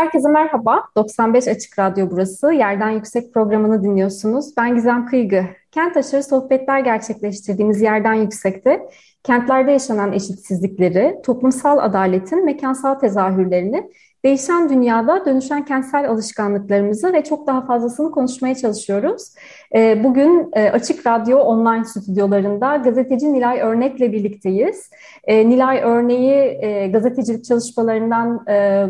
Herkese 0.00 0.28
merhaba. 0.28 0.84
95 0.96 1.48
Açık 1.48 1.78
Radyo 1.78 2.10
burası. 2.10 2.52
Yerden 2.52 2.90
Yüksek 2.90 3.34
programını 3.34 3.82
dinliyorsunuz. 3.82 4.56
Ben 4.56 4.74
Gizem 4.74 5.06
Kıygı. 5.06 5.46
Kent 5.72 5.96
aşırı 5.96 6.22
sohbetler 6.22 6.80
gerçekleştirdiğimiz 6.80 7.80
Yerden 7.82 8.14
Yüksek'te 8.14 8.88
kentlerde 9.24 9.70
yaşanan 9.70 10.12
eşitsizlikleri, 10.12 11.20
toplumsal 11.24 11.78
adaletin 11.78 12.44
mekansal 12.44 12.94
tezahürlerini 12.94 13.90
Değişen 14.24 14.68
dünyada 14.68 15.24
dönüşen 15.24 15.64
kentsel 15.64 16.10
alışkanlıklarımızı 16.10 17.12
ve 17.12 17.24
çok 17.24 17.46
daha 17.46 17.66
fazlasını 17.66 18.10
konuşmaya 18.10 18.54
çalışıyoruz. 18.54 19.34
Ee, 19.74 20.04
bugün 20.04 20.50
e, 20.52 20.70
Açık 20.70 21.06
Radyo 21.06 21.38
online 21.38 21.84
stüdyolarında 21.84 22.76
gazeteci 22.76 23.32
Nilay 23.32 23.60
Örnek'le 23.60 24.00
birlikteyiz. 24.00 24.90
Ee, 25.24 25.48
Nilay 25.48 25.80
Örneği 25.84 26.58
e, 26.60 26.88
gazetecilik 26.88 27.44
çalışmalarından 27.44 28.44
e, 28.48 28.86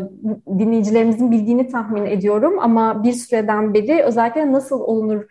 dinleyicilerimizin 0.59 1.31
bildiğini 1.31 1.67
tahmin 1.67 2.05
ediyorum 2.05 2.59
ama 2.59 3.03
bir 3.03 3.13
süreden 3.13 3.73
beri 3.73 4.03
özellikle 4.03 4.51
Nasıl 4.51 4.79
Olunur 4.79 5.23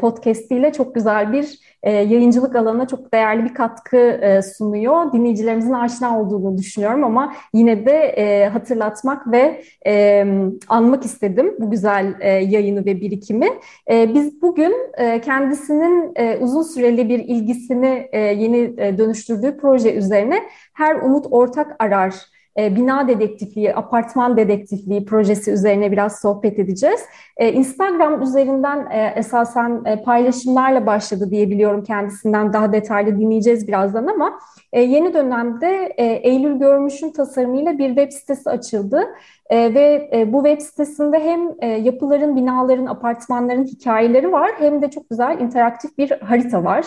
podcastiyle 0.00 0.72
çok 0.72 0.94
güzel 0.94 1.32
bir 1.32 1.58
yayıncılık 1.84 2.56
alanına 2.56 2.88
çok 2.88 3.14
değerli 3.14 3.44
bir 3.44 3.54
katkı 3.54 4.20
sunuyor. 4.56 5.12
Dinleyicilerimizin 5.12 5.72
aşina 5.72 6.20
olduğunu 6.20 6.58
düşünüyorum 6.58 7.04
ama 7.04 7.32
yine 7.54 7.86
de 7.86 8.50
hatırlatmak 8.52 9.32
ve 9.32 9.47
e, 9.86 10.24
anmak 10.68 11.04
istedim 11.04 11.54
bu 11.58 11.70
güzel 11.70 12.14
e, 12.20 12.30
yayını 12.30 12.86
ve 12.86 13.00
birikimi. 13.00 13.48
E, 13.90 14.14
biz 14.14 14.42
bugün 14.42 14.74
e, 14.98 15.20
kendisinin 15.20 16.12
e, 16.16 16.36
uzun 16.36 16.62
süreli 16.62 17.08
bir 17.08 17.18
ilgisini 17.18 18.08
e, 18.12 18.18
yeni 18.18 18.74
e, 18.78 18.98
dönüştürdüğü 18.98 19.56
proje 19.56 19.94
üzerine 19.94 20.42
Her 20.74 20.94
Umut 20.94 21.26
Ortak 21.30 21.76
Arar 21.78 22.14
e, 22.58 22.76
bina 22.76 23.08
dedektifliği, 23.08 23.74
apartman 23.74 24.36
dedektifliği 24.36 25.04
projesi 25.04 25.50
üzerine 25.50 25.92
biraz 25.92 26.20
sohbet 26.20 26.58
edeceğiz. 26.58 27.00
E, 27.36 27.52
Instagram 27.52 28.22
üzerinden 28.22 28.86
e, 28.90 29.12
esasen 29.16 29.84
paylaşımlarla 30.04 30.86
başladı 30.86 31.30
diye 31.30 31.50
biliyorum 31.50 31.84
kendisinden 31.84 32.52
daha 32.52 32.72
detaylı 32.72 33.18
dinleyeceğiz 33.18 33.68
birazdan 33.68 34.06
ama 34.06 34.38
yeni 34.72 35.14
dönemde 35.14 35.94
Eylül 35.98 36.58
Görmüş'ün 36.58 37.12
tasarımıyla 37.12 37.78
bir 37.78 37.88
web 37.88 38.12
sitesi 38.12 38.50
açıldı. 38.50 39.04
Ve 39.52 40.10
bu 40.32 40.44
web 40.44 40.60
sitesinde 40.60 41.18
hem 41.18 41.72
yapıların, 41.84 42.36
binaların, 42.36 42.86
apartmanların 42.86 43.64
hikayeleri 43.64 44.32
var 44.32 44.50
hem 44.58 44.82
de 44.82 44.90
çok 44.90 45.10
güzel 45.10 45.40
interaktif 45.40 45.98
bir 45.98 46.10
harita 46.10 46.64
var. 46.64 46.86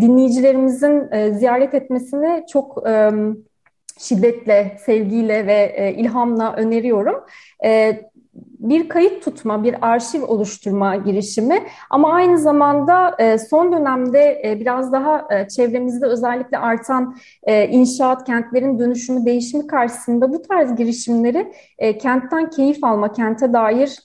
Dinleyicilerimizin 0.00 1.08
ziyaret 1.32 1.74
etmesini 1.74 2.44
çok 2.52 2.88
e, 2.88 3.10
şiddetle, 3.98 4.76
sevgiyle 4.86 5.46
ve 5.46 5.74
e, 5.76 5.92
ilhamla 5.92 6.52
öneriyorum. 6.52 7.16
E, 7.64 8.00
bir 8.58 8.88
kayıt 8.88 9.24
tutma, 9.24 9.64
bir 9.64 9.76
arşiv 9.80 10.22
oluşturma 10.22 10.96
girişimi 10.96 11.62
ama 11.90 12.12
aynı 12.12 12.38
zamanda 12.38 13.16
e, 13.18 13.38
son 13.38 13.72
dönemde 13.72 14.56
biraz 14.60 14.92
daha 14.92 15.28
çevremizde 15.48 16.06
özellikle 16.06 16.58
artan 16.58 17.16
inşaat 17.68 18.24
kentlerin 18.24 18.78
dönüşümü, 18.78 19.26
değişimi 19.26 19.66
karşısında 19.66 20.32
bu 20.32 20.42
tarz 20.42 20.76
girişimleri 20.76 21.52
kentten 21.98 22.50
keyif 22.50 22.84
alma, 22.84 23.12
kente 23.12 23.52
dair 23.52 23.98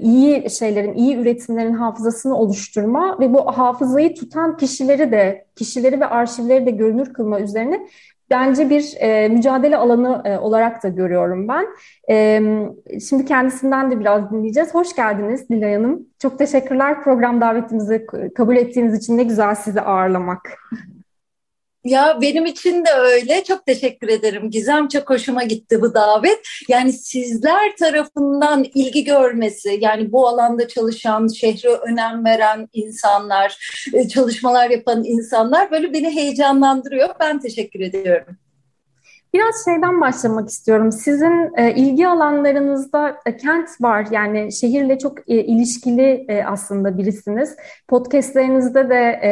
iyi 0.00 0.50
şeylerin, 0.50 0.94
iyi 0.94 1.16
üretimlerin 1.16 1.74
hafızasını 1.74 2.36
oluşturma 2.36 3.20
ve 3.20 3.34
bu 3.34 3.58
hafızayı 3.58 4.14
tutan 4.14 4.56
kişileri 4.56 5.12
de, 5.12 5.46
kişileri 5.56 6.00
ve 6.00 6.06
arşivleri 6.06 6.66
de 6.66 6.70
görünür 6.70 7.12
kılma 7.12 7.40
üzerine 7.40 7.86
bence 8.30 8.70
bir 8.70 8.94
e, 9.00 9.28
mücadele 9.28 9.76
alanı 9.76 10.22
e, 10.24 10.38
olarak 10.38 10.82
da 10.82 10.88
görüyorum 10.88 11.48
ben. 11.48 11.66
E, 12.10 12.40
şimdi 13.08 13.24
kendisinden 13.24 13.90
de 13.90 14.00
biraz 14.00 14.30
dinleyeceğiz. 14.30 14.74
Hoş 14.74 14.96
geldiniz 14.96 15.50
Nilay 15.50 15.74
Hanım. 15.74 16.06
Çok 16.18 16.38
teşekkürler 16.38 17.02
program 17.02 17.40
davetimizi 17.40 18.06
kabul 18.34 18.56
ettiğiniz 18.56 18.94
için. 18.94 19.18
Ne 19.18 19.22
güzel 19.22 19.54
sizi 19.54 19.80
ağırlamak. 19.80 20.58
Ya 21.84 22.18
benim 22.20 22.46
için 22.46 22.84
de 22.84 22.90
öyle. 22.90 23.44
Çok 23.44 23.66
teşekkür 23.66 24.08
ederim 24.08 24.50
Gizem. 24.50 24.88
Çok 24.88 25.10
hoşuma 25.10 25.44
gitti 25.44 25.80
bu 25.80 25.94
davet. 25.94 26.40
Yani 26.68 26.92
sizler 26.92 27.76
tarafından 27.76 28.64
ilgi 28.74 29.04
görmesi, 29.04 29.78
yani 29.80 30.12
bu 30.12 30.28
alanda 30.28 30.68
çalışan, 30.68 31.28
şehre 31.28 31.68
önem 31.68 32.24
veren 32.24 32.68
insanlar, 32.72 33.58
e, 33.94 34.08
çalışmalar 34.08 34.70
yapan 34.70 35.04
insanlar 35.04 35.70
böyle 35.70 35.92
beni 35.92 36.14
heyecanlandırıyor. 36.14 37.08
Ben 37.20 37.40
teşekkür 37.40 37.80
ediyorum. 37.80 38.36
Biraz 39.34 39.64
şeyden 39.64 40.00
başlamak 40.00 40.48
istiyorum. 40.48 40.92
Sizin 40.92 41.52
e, 41.56 41.74
ilgi 41.74 42.08
alanlarınızda 42.08 43.16
e, 43.26 43.36
kent 43.36 43.68
var. 43.80 44.06
Yani 44.10 44.52
şehirle 44.52 44.98
çok 44.98 45.30
e, 45.30 45.44
ilişkili 45.44 46.24
e, 46.28 46.44
aslında 46.44 46.98
birisiniz. 46.98 47.56
Podcastlerinizde 47.88 48.88
de 48.88 49.20
e, 49.22 49.30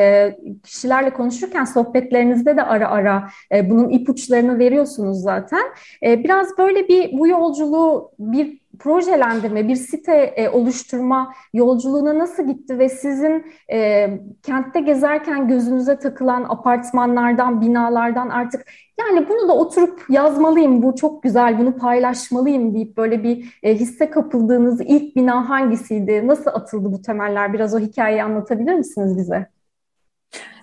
kişilerle 0.63 1.11
konuşurken 1.11 1.65
sohbetlerinizde 1.65 2.57
de 2.57 2.63
ara 2.63 2.89
ara 2.89 3.29
e, 3.53 3.71
bunun 3.71 3.89
ipuçlarını 3.89 4.59
veriyorsunuz 4.59 5.23
zaten. 5.23 5.63
E, 6.03 6.25
biraz 6.25 6.59
böyle 6.59 6.89
bir 6.89 7.19
bu 7.19 7.29
yolculuğu 7.29 8.11
bir 8.19 8.66
projelendirme, 8.79 9.69
bir 9.69 9.77
site 9.77 10.13
e, 10.13 10.49
oluşturma 10.49 11.35
yolculuğuna 11.53 12.19
nasıl 12.19 12.47
gitti 12.47 12.79
ve 12.79 12.89
sizin 12.89 13.47
e, 13.73 14.09
kentte 14.43 14.81
gezerken 14.81 15.49
gözünüze 15.49 15.99
takılan 15.99 16.47
apartmanlardan, 16.49 17.61
binalardan 17.61 18.29
artık 18.29 18.67
yani 19.01 19.29
bunu 19.29 19.49
da 19.49 19.53
oturup 19.53 20.05
yazmalıyım, 20.09 20.83
bu 20.83 20.95
çok 20.95 21.23
güzel, 21.23 21.59
bunu 21.59 21.77
paylaşmalıyım 21.77 22.75
deyip 22.75 22.97
böyle 22.97 23.23
bir 23.23 23.59
e, 23.63 23.75
hisse 23.75 24.11
kapıldığınız 24.11 24.81
ilk 24.81 25.17
bina 25.17 25.49
hangisiydi? 25.49 26.27
Nasıl 26.27 26.51
atıldı 26.51 26.93
bu 26.93 27.03
temeller? 27.03 27.53
Biraz 27.53 27.75
o 27.75 27.79
hikayeyi 27.79 28.23
anlatabilir 28.23 28.75
misiniz 28.75 29.19
bize? 29.19 29.56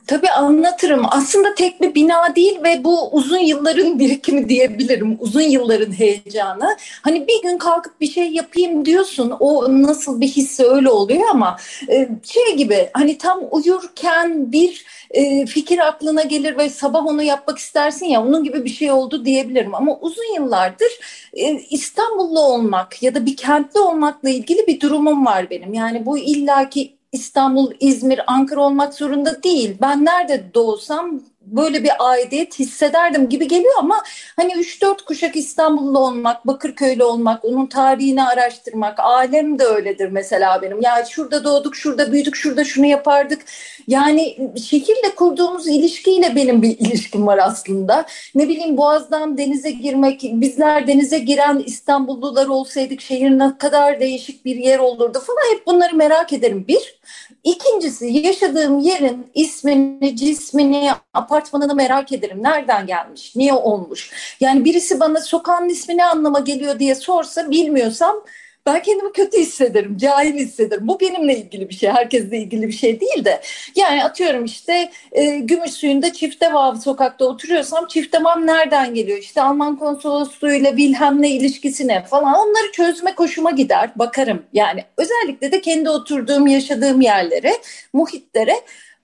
Tabii 0.07 0.29
anlatırım. 0.29 1.05
Aslında 1.09 1.55
tek 1.55 1.81
bir 1.81 1.95
bina 1.95 2.35
değil 2.35 2.63
ve 2.63 2.83
bu 2.83 3.09
uzun 3.11 3.37
yılların 3.37 3.99
birikimi 3.99 4.49
diyebilirim. 4.49 5.17
Uzun 5.19 5.41
yılların 5.41 5.91
heyecanı. 5.91 6.77
Hani 7.01 7.27
bir 7.27 7.41
gün 7.43 7.57
kalkıp 7.57 8.01
bir 8.01 8.07
şey 8.11 8.31
yapayım 8.31 8.85
diyorsun. 8.85 9.33
O 9.39 9.81
nasıl 9.83 10.21
bir 10.21 10.27
hisse 10.27 10.63
öyle 10.63 10.89
oluyor 10.89 11.21
ama 11.31 11.57
e, 11.89 12.09
şey 12.23 12.55
gibi 12.57 12.89
hani 12.93 13.17
tam 13.17 13.39
uyurken 13.51 14.51
bir 14.51 14.85
e, 15.11 15.45
fikir 15.45 15.79
aklına 15.87 16.23
gelir 16.23 16.57
ve 16.57 16.69
sabah 16.69 17.05
onu 17.05 17.23
yapmak 17.23 17.57
istersin 17.57 18.05
ya 18.05 18.23
onun 18.23 18.43
gibi 18.43 18.65
bir 18.65 18.69
şey 18.69 18.91
oldu 18.91 19.25
diyebilirim. 19.25 19.75
Ama 19.75 19.97
uzun 20.01 20.35
yıllardır 20.35 20.91
e, 21.33 21.59
İstanbullu 21.69 22.39
olmak 22.39 23.03
ya 23.03 23.15
da 23.15 23.25
bir 23.25 23.35
kentli 23.37 23.79
olmakla 23.79 24.29
ilgili 24.29 24.67
bir 24.67 24.79
durumum 24.79 25.25
var 25.25 25.49
benim. 25.49 25.73
Yani 25.73 26.05
bu 26.05 26.17
illaki 26.17 26.97
İstanbul, 27.13 27.71
İzmir, 27.79 28.21
Ankara 28.27 28.61
olmak 28.61 28.93
zorunda 28.93 29.43
değil. 29.43 29.77
Ben 29.81 30.05
nerede 30.05 30.43
doğsam 30.53 31.21
böyle 31.45 31.83
bir 31.83 31.91
aidiyet 31.99 32.59
hissederdim 32.59 33.29
gibi 33.29 33.47
geliyor 33.47 33.73
ama 33.77 34.03
hani 34.35 34.53
3-4 34.53 35.05
kuşak 35.05 35.35
İstanbullu 35.35 35.99
olmak, 35.99 36.47
Bakırköy'lü 36.47 37.03
olmak, 37.03 37.45
onun 37.45 37.65
tarihini 37.65 38.23
araştırmak, 38.23 38.99
alem 38.99 39.59
de 39.59 39.63
öyledir 39.63 40.09
mesela 40.09 40.61
benim. 40.61 40.81
Ya 40.81 41.05
şurada 41.05 41.43
doğduk, 41.43 41.75
şurada 41.75 42.11
büyüdük, 42.11 42.35
şurada 42.35 42.63
şunu 42.63 42.85
yapardık. 42.85 43.41
Yani 43.87 44.51
şehirle 44.63 45.15
kurduğumuz 45.15 45.67
ilişkiyle 45.67 46.35
benim 46.35 46.61
bir 46.61 46.77
ilişkim 46.79 47.27
var 47.27 47.39
aslında. 47.43 48.05
Ne 48.35 48.49
bileyim 48.49 48.77
Boğaz'dan 48.77 49.37
denize 49.37 49.71
girmek, 49.71 50.21
bizler 50.23 50.87
denize 50.87 51.19
giren 51.19 51.63
İstanbullular 51.65 52.47
olsaydık 52.47 53.01
şehir 53.01 53.29
ne 53.29 53.57
kadar 53.57 53.99
değişik 53.99 54.45
bir 54.45 54.55
yer 54.55 54.79
olurdu 54.79 55.19
falan 55.19 55.55
hep 55.55 55.67
bunları 55.67 55.95
merak 55.95 56.33
ederim 56.33 56.65
bir. 56.67 56.99
İkincisi 57.43 58.05
yaşadığım 58.07 58.79
yerin 58.79 59.31
ismini, 59.33 60.15
cismini, 60.15 60.91
apartmanını 61.13 61.75
merak 61.75 62.11
ederim. 62.11 62.43
Nereden 62.43 62.87
gelmiş, 62.87 63.35
niye 63.35 63.53
olmuş? 63.53 64.11
Yani 64.39 64.65
birisi 64.65 64.99
bana 64.99 65.21
sokağın 65.21 65.69
ismi 65.69 65.97
ne 65.97 66.05
anlama 66.05 66.39
geliyor 66.39 66.79
diye 66.79 66.95
sorsa 66.95 67.51
bilmiyorsam 67.51 68.15
ben 68.65 68.81
kendimi 68.81 69.11
kötü 69.11 69.37
hissederim, 69.37 69.97
cahil 69.97 70.33
hissederim. 70.33 70.87
Bu 70.87 70.99
benimle 70.99 71.37
ilgili 71.37 71.69
bir 71.69 71.73
şey, 71.73 71.89
herkesle 71.89 72.37
ilgili 72.37 72.67
bir 72.67 72.73
şey 72.73 72.99
değil 72.99 73.25
de. 73.25 73.41
Yani 73.75 74.03
atıyorum 74.03 74.45
işte 74.45 74.91
e, 75.11 75.39
Gümüş 75.39 75.71
Suyu'nda 75.71 76.13
Çiftevav 76.13 76.75
sokakta 76.75 77.25
oturuyorsam 77.25 77.87
Çiftevav 77.87 78.45
nereden 78.45 78.93
geliyor? 78.93 79.17
İşte 79.17 79.41
Alman 79.41 79.75
konsolosluğuyla 79.75 80.69
Wilhelm'le 80.69 81.23
ilişkisi 81.23 81.87
ne 81.87 82.03
falan 82.03 82.33
onları 82.33 82.71
çözme 82.71 83.15
koşuma 83.15 83.51
gider, 83.51 83.91
bakarım. 83.95 84.43
Yani 84.53 84.83
özellikle 84.97 85.51
de 85.51 85.61
kendi 85.61 85.89
oturduğum, 85.89 86.47
yaşadığım 86.47 87.01
yerlere, 87.01 87.53
muhitlere 87.93 88.55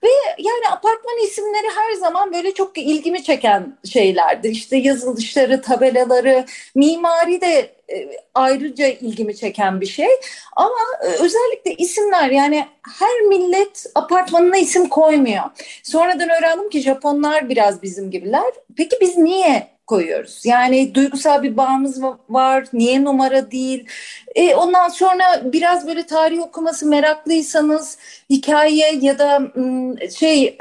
ve 0.02 0.08
yani 0.38 0.68
apartman 0.70 1.24
isimleri 1.24 1.66
her 1.76 1.92
zaman 1.92 2.32
böyle 2.32 2.54
çok 2.54 2.78
ilgimi 2.78 3.24
çeken 3.24 3.78
şeylerdi. 3.92 4.48
İşte 4.48 4.76
yazılışları, 4.76 5.62
tabelaları, 5.62 6.44
mimari 6.74 7.40
de 7.40 7.70
e, 7.92 8.10
ayrıca 8.34 8.86
ilgimi 8.86 9.36
çeken 9.36 9.80
bir 9.80 9.86
şey. 9.86 10.08
Ama 10.56 10.78
e, 11.02 11.06
özellikle 11.06 11.74
isimler 11.74 12.30
yani 12.30 12.66
her 12.98 13.20
millet 13.20 13.86
apartmanına 13.94 14.56
isim 14.56 14.88
koymuyor. 14.88 15.44
Sonradan 15.82 16.28
öğrendim 16.30 16.70
ki 16.70 16.80
Japonlar 16.80 17.48
biraz 17.48 17.82
bizim 17.82 18.10
gibiler. 18.10 18.52
Peki 18.76 18.96
biz 19.00 19.16
niye 19.16 19.68
koyuyoruz. 19.90 20.42
Yani 20.44 20.94
duygusal 20.94 21.42
bir 21.42 21.56
bağımız 21.56 22.02
var. 22.28 22.64
Niye 22.72 23.04
numara 23.04 23.50
değil? 23.50 23.86
E, 24.34 24.54
ondan 24.54 24.88
sonra 24.88 25.52
biraz 25.52 25.86
böyle 25.86 26.06
tarih 26.06 26.42
okuması 26.42 26.86
meraklıysanız 26.86 27.98
hikaye 28.30 28.98
ya 29.00 29.18
da 29.18 29.42
şey 30.18 30.58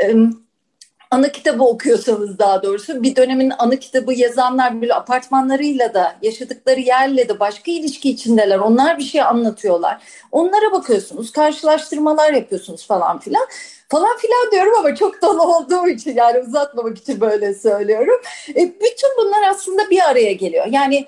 ana 1.12 1.32
kitabı 1.32 1.64
okuyorsanız 1.64 2.40
daha 2.40 2.64
doğrusu 2.64 3.04
bir 3.04 3.16
dönemin 3.16 3.54
ana 3.58 3.76
kitabı 3.76 4.14
yazanlar 4.14 4.82
böyle 4.82 4.94
apartmanlarıyla 4.94 5.94
da 5.94 6.16
yaşadıkları 6.22 6.80
yerle 6.80 7.30
de 7.30 7.40
başka 7.40 7.72
ilişki 7.72 8.10
içindeler. 8.10 8.60
Onlar 8.60 8.98
bir 8.98 9.04
şey 9.04 9.22
anlatıyorlar. 9.22 10.04
Onlara 10.32 10.72
bakıyorsunuz, 10.72 11.32
karşılaştırmalar 11.32 12.34
yapıyorsunuz 12.34 12.88
falan 12.88 13.20
filan 13.20 13.48
falan 13.90 14.18
filan 14.18 14.52
diyorum 14.52 14.74
ama 14.80 14.96
çok 14.96 15.22
dolu 15.22 15.56
olduğum 15.56 15.88
için 15.88 16.16
yani 16.16 16.40
uzatmamak 16.40 16.98
için 16.98 17.22
böyle 17.22 17.54
söylüyorum. 17.54 18.22
E, 18.50 18.56
bütün 18.56 19.10
bunlar 19.18 19.50
aslında 19.50 19.90
bir 19.90 20.10
araya 20.10 20.34
geliyor. 20.34 20.66
Yani 20.70 21.08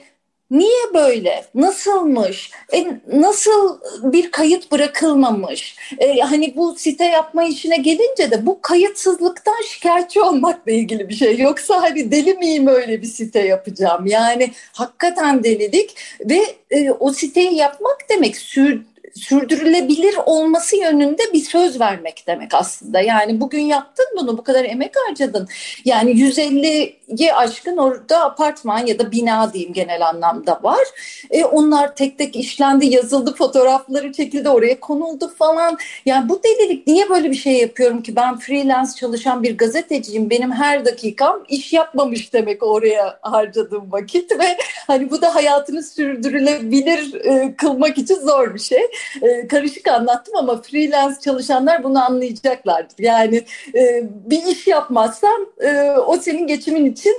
Niye 0.51 0.93
böyle? 0.93 1.45
Nasılmış? 1.55 2.51
E, 2.73 2.87
nasıl 3.13 3.79
bir 4.03 4.31
kayıt 4.31 4.71
bırakılmamış? 4.71 5.75
E, 5.97 6.19
hani 6.19 6.53
bu 6.55 6.75
site 6.75 7.05
yapma 7.05 7.43
işine 7.43 7.77
gelince 7.77 8.31
de 8.31 8.45
bu 8.45 8.61
kayıtsızlıktan 8.61 9.61
şikayetçi 9.67 10.21
olmakla 10.21 10.71
ilgili 10.71 11.09
bir 11.09 11.13
şey. 11.13 11.39
Yoksa 11.39 11.81
hani 11.81 12.11
deli 12.11 12.33
miyim 12.33 12.67
öyle 12.67 13.01
bir 13.01 13.07
site 13.07 13.39
yapacağım? 13.39 14.05
Yani 14.05 14.51
hakikaten 14.73 15.43
delilik 15.43 15.95
ve 16.29 16.41
e, 16.71 16.91
o 16.91 17.13
siteyi 17.13 17.55
yapmak 17.55 17.97
demek 18.09 18.37
sür, 18.37 18.81
sürdürülebilir 19.15 20.15
olması 20.25 20.75
yönünde 20.75 21.23
bir 21.33 21.39
söz 21.39 21.79
vermek 21.79 22.23
demek 22.27 22.53
aslında. 22.53 23.01
Yani 23.01 23.41
bugün 23.41 23.61
yaptın 23.61 24.05
bunu, 24.17 24.37
bu 24.37 24.43
kadar 24.43 24.65
emek 24.65 24.93
harcadın. 25.07 25.47
Yani 25.85 26.11
150'ye 26.11 27.35
aşkın 27.35 27.77
orada 27.77 28.23
apartman 28.23 28.85
ya 28.85 28.99
da 28.99 29.11
bina 29.11 29.53
diyeyim 29.53 29.73
genel 29.73 30.07
anlamda 30.07 30.59
var. 30.63 30.87
E, 31.31 31.45
onlar 31.45 31.95
tek 31.95 32.17
tek 32.17 32.35
işlendi, 32.35 32.85
yazıldı, 32.85 33.35
fotoğrafları 33.35 34.11
çekildi, 34.11 34.49
oraya 34.49 34.79
konuldu 34.79 35.33
falan. 35.39 35.77
Yani 36.05 36.29
bu 36.29 36.41
delilik 36.43 36.87
niye 36.87 37.09
böyle 37.09 37.31
bir 37.31 37.35
şey 37.35 37.53
yapıyorum 37.53 38.03
ki? 38.03 38.15
Ben 38.15 38.37
freelance 38.37 38.91
çalışan 38.99 39.43
bir 39.43 39.57
gazeteciyim. 39.57 40.29
Benim 40.29 40.51
her 40.51 40.85
dakikam 40.85 41.43
iş 41.49 41.73
yapmamış 41.73 42.33
demek 42.33 42.63
oraya 42.63 43.19
harcadığım 43.21 43.91
vakit 43.91 44.31
ve 44.39 44.57
hani 44.87 45.11
bu 45.11 45.21
da 45.21 45.35
hayatını 45.35 45.83
sürdürülebilir 45.83 47.25
e, 47.25 47.55
kılmak 47.55 47.97
için 47.97 48.15
zor 48.15 48.53
bir 48.53 48.59
şey 48.59 48.81
e, 49.21 49.47
karışık 49.47 49.87
anlattım 49.87 50.35
ama 50.35 50.61
freelance 50.61 51.19
çalışanlar 51.19 51.83
bunu 51.83 52.05
anlayacaklardır. 52.05 52.99
Yani 52.99 53.45
e, 53.75 54.03
bir 54.25 54.45
iş 54.45 54.67
yapmazsan 54.67 55.47
e, 55.63 55.91
o 55.91 56.17
senin 56.17 56.47
geçimin 56.47 56.85
için 56.85 57.15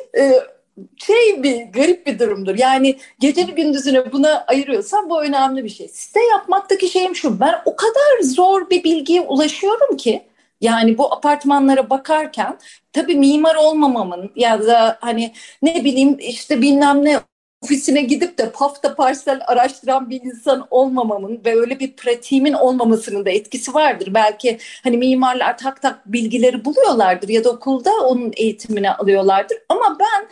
şey 0.96 1.42
bir 1.42 1.62
garip 1.62 2.06
bir 2.06 2.18
durumdur. 2.18 2.58
Yani 2.58 2.96
geceli 3.18 3.54
gündüzüne 3.54 4.12
buna 4.12 4.44
ayırıyorsan 4.46 5.10
bu 5.10 5.22
önemli 5.22 5.64
bir 5.64 5.68
şey. 5.68 5.88
Site 5.88 6.20
yapmaktaki 6.30 6.88
şeyim 6.88 7.16
şu. 7.16 7.40
Ben 7.40 7.54
o 7.64 7.76
kadar 7.76 8.22
zor 8.22 8.70
bir 8.70 8.84
bilgiye 8.84 9.20
ulaşıyorum 9.20 9.96
ki 9.96 10.22
yani 10.60 10.98
bu 10.98 11.14
apartmanlara 11.14 11.90
bakarken 11.90 12.58
tabii 12.92 13.14
mimar 13.14 13.54
olmamamın 13.54 14.30
ya 14.36 14.66
da 14.66 14.98
hani 15.00 15.32
ne 15.62 15.84
bileyim 15.84 16.16
işte 16.18 16.62
bilmem 16.62 17.04
ne 17.04 17.20
ofisine 17.62 18.02
gidip 18.02 18.38
de 18.38 18.50
pafta 18.50 18.94
parsel 18.94 19.40
araştıran 19.46 20.10
bir 20.10 20.20
insan 20.20 20.66
olmamamın 20.70 21.40
ve 21.44 21.60
öyle 21.60 21.80
bir 21.80 21.92
pratiğimin 21.92 22.52
olmamasının 22.52 23.24
da 23.24 23.30
etkisi 23.30 23.74
vardır. 23.74 24.08
Belki 24.14 24.58
hani 24.82 24.96
mimarlar 24.96 25.58
tak 25.58 25.82
tak 25.82 26.12
bilgileri 26.12 26.64
buluyorlardır 26.64 27.28
ya 27.28 27.44
da 27.44 27.50
okulda 27.50 27.90
onun 27.90 28.32
eğitimini 28.36 28.90
alıyorlardır. 28.90 29.58
Ama 29.68 29.96
ben 30.00 30.28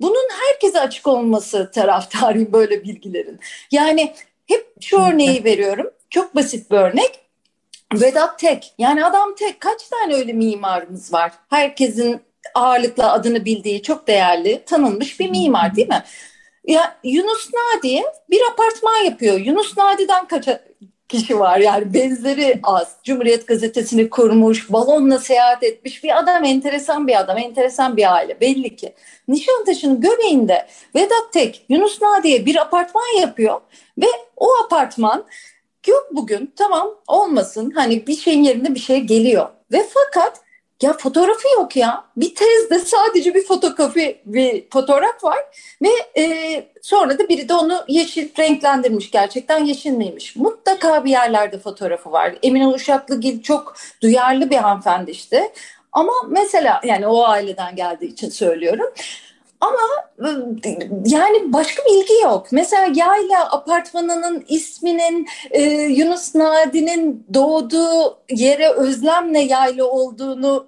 bunun 0.00 0.28
herkese 0.40 0.80
açık 0.80 1.06
olması 1.06 1.70
taraftarıyım 1.74 2.52
böyle 2.52 2.84
bilgilerin. 2.84 3.40
Yani 3.70 4.12
hep 4.46 4.66
şu 4.80 5.00
örneği 5.00 5.44
veriyorum. 5.44 5.90
Çok 6.10 6.34
basit 6.34 6.70
bir 6.70 6.76
örnek. 6.76 7.20
Vedat 7.94 8.38
Tek. 8.38 8.74
Yani 8.78 9.04
adam 9.04 9.34
tek. 9.34 9.60
Kaç 9.60 9.88
tane 9.88 10.14
öyle 10.14 10.32
mimarımız 10.32 11.12
var? 11.12 11.32
Herkesin 11.50 12.20
ağırlıkla 12.54 13.12
adını 13.12 13.44
bildiği 13.44 13.82
çok 13.82 14.06
değerli, 14.06 14.64
tanınmış 14.66 15.20
bir 15.20 15.30
mimar 15.30 15.76
değil 15.76 15.88
mi? 15.88 16.04
Ya 16.66 16.96
Yunus 17.04 17.50
Nadi'ye 17.54 18.04
bir 18.30 18.40
apartman 18.52 18.96
yapıyor. 18.96 19.38
Yunus 19.38 19.76
Nadi'den 19.76 20.28
kaç 20.28 20.48
kişi 21.08 21.38
var 21.38 21.58
yani 21.58 21.94
benzeri 21.94 22.60
az. 22.62 22.96
Cumhuriyet 23.04 23.46
Gazetesi'ni 23.46 24.10
kurmuş, 24.10 24.72
balonla 24.72 25.18
seyahat 25.18 25.62
etmiş 25.62 26.04
bir 26.04 26.18
adam, 26.18 26.44
enteresan 26.44 27.06
bir 27.06 27.20
adam, 27.20 27.38
enteresan 27.38 27.96
bir 27.96 28.14
aile 28.14 28.40
belli 28.40 28.76
ki. 28.76 28.94
Nişantaşı'nın 29.28 30.00
göbeğinde 30.00 30.66
Vedat 30.94 31.32
Tek, 31.32 31.64
Yunus 31.68 32.02
Nadi'ye 32.02 32.46
bir 32.46 32.56
apartman 32.56 33.20
yapıyor 33.20 33.60
ve 33.98 34.06
o 34.36 34.48
apartman 34.64 35.24
yok 35.86 36.08
bugün 36.12 36.52
tamam 36.56 36.94
olmasın 37.08 37.70
hani 37.70 38.06
bir 38.06 38.16
şeyin 38.16 38.42
yerine 38.42 38.74
bir 38.74 38.80
şey 38.80 39.00
geliyor. 39.00 39.48
Ve 39.72 39.86
fakat 39.94 40.40
ya 40.82 40.92
fotoğrafı 40.92 41.48
yok 41.54 41.76
ya. 41.76 42.04
Bir 42.16 42.34
tezde 42.34 42.78
sadece 42.78 43.34
bir 43.34 43.44
fotokopi 43.44 44.20
bir 44.24 44.64
fotoğraf 44.70 45.24
var 45.24 45.38
ve 45.82 46.20
e, 46.22 46.66
sonra 46.82 47.18
da 47.18 47.28
biri 47.28 47.48
de 47.48 47.54
onu 47.54 47.84
yeşil 47.88 48.28
renklendirmiş. 48.38 49.10
Gerçekten 49.10 49.64
yeşil 49.64 49.90
miymiş? 49.90 50.36
Mutlaka 50.36 51.04
bir 51.04 51.10
yerlerde 51.10 51.58
fotoğrafı 51.58 52.12
var. 52.12 52.34
Emine 52.42 52.68
Uşaklıgil 52.68 53.42
çok 53.42 53.76
duyarlı 54.02 54.50
bir 54.50 54.56
hanımefendi 54.56 55.10
işte. 55.10 55.52
Ama 55.92 56.12
mesela 56.28 56.80
yani 56.84 57.06
o 57.06 57.24
aileden 57.24 57.76
geldiği 57.76 58.06
için 58.06 58.30
söylüyorum. 58.30 58.92
Ama 59.60 59.78
ıı, 60.20 60.56
yani 61.06 61.52
başka 61.52 61.82
bilgi 61.84 62.14
yok. 62.22 62.46
Mesela 62.50 62.92
Yayla 62.94 63.52
apartmanının 63.52 64.44
isminin 64.48 65.26
e, 65.50 65.62
Yunus 65.72 66.34
Nadi'nin 66.34 67.26
doğduğu 67.34 68.18
yere 68.30 68.68
özlemle 68.68 69.40
yayla 69.40 69.84
olduğunu 69.84 70.66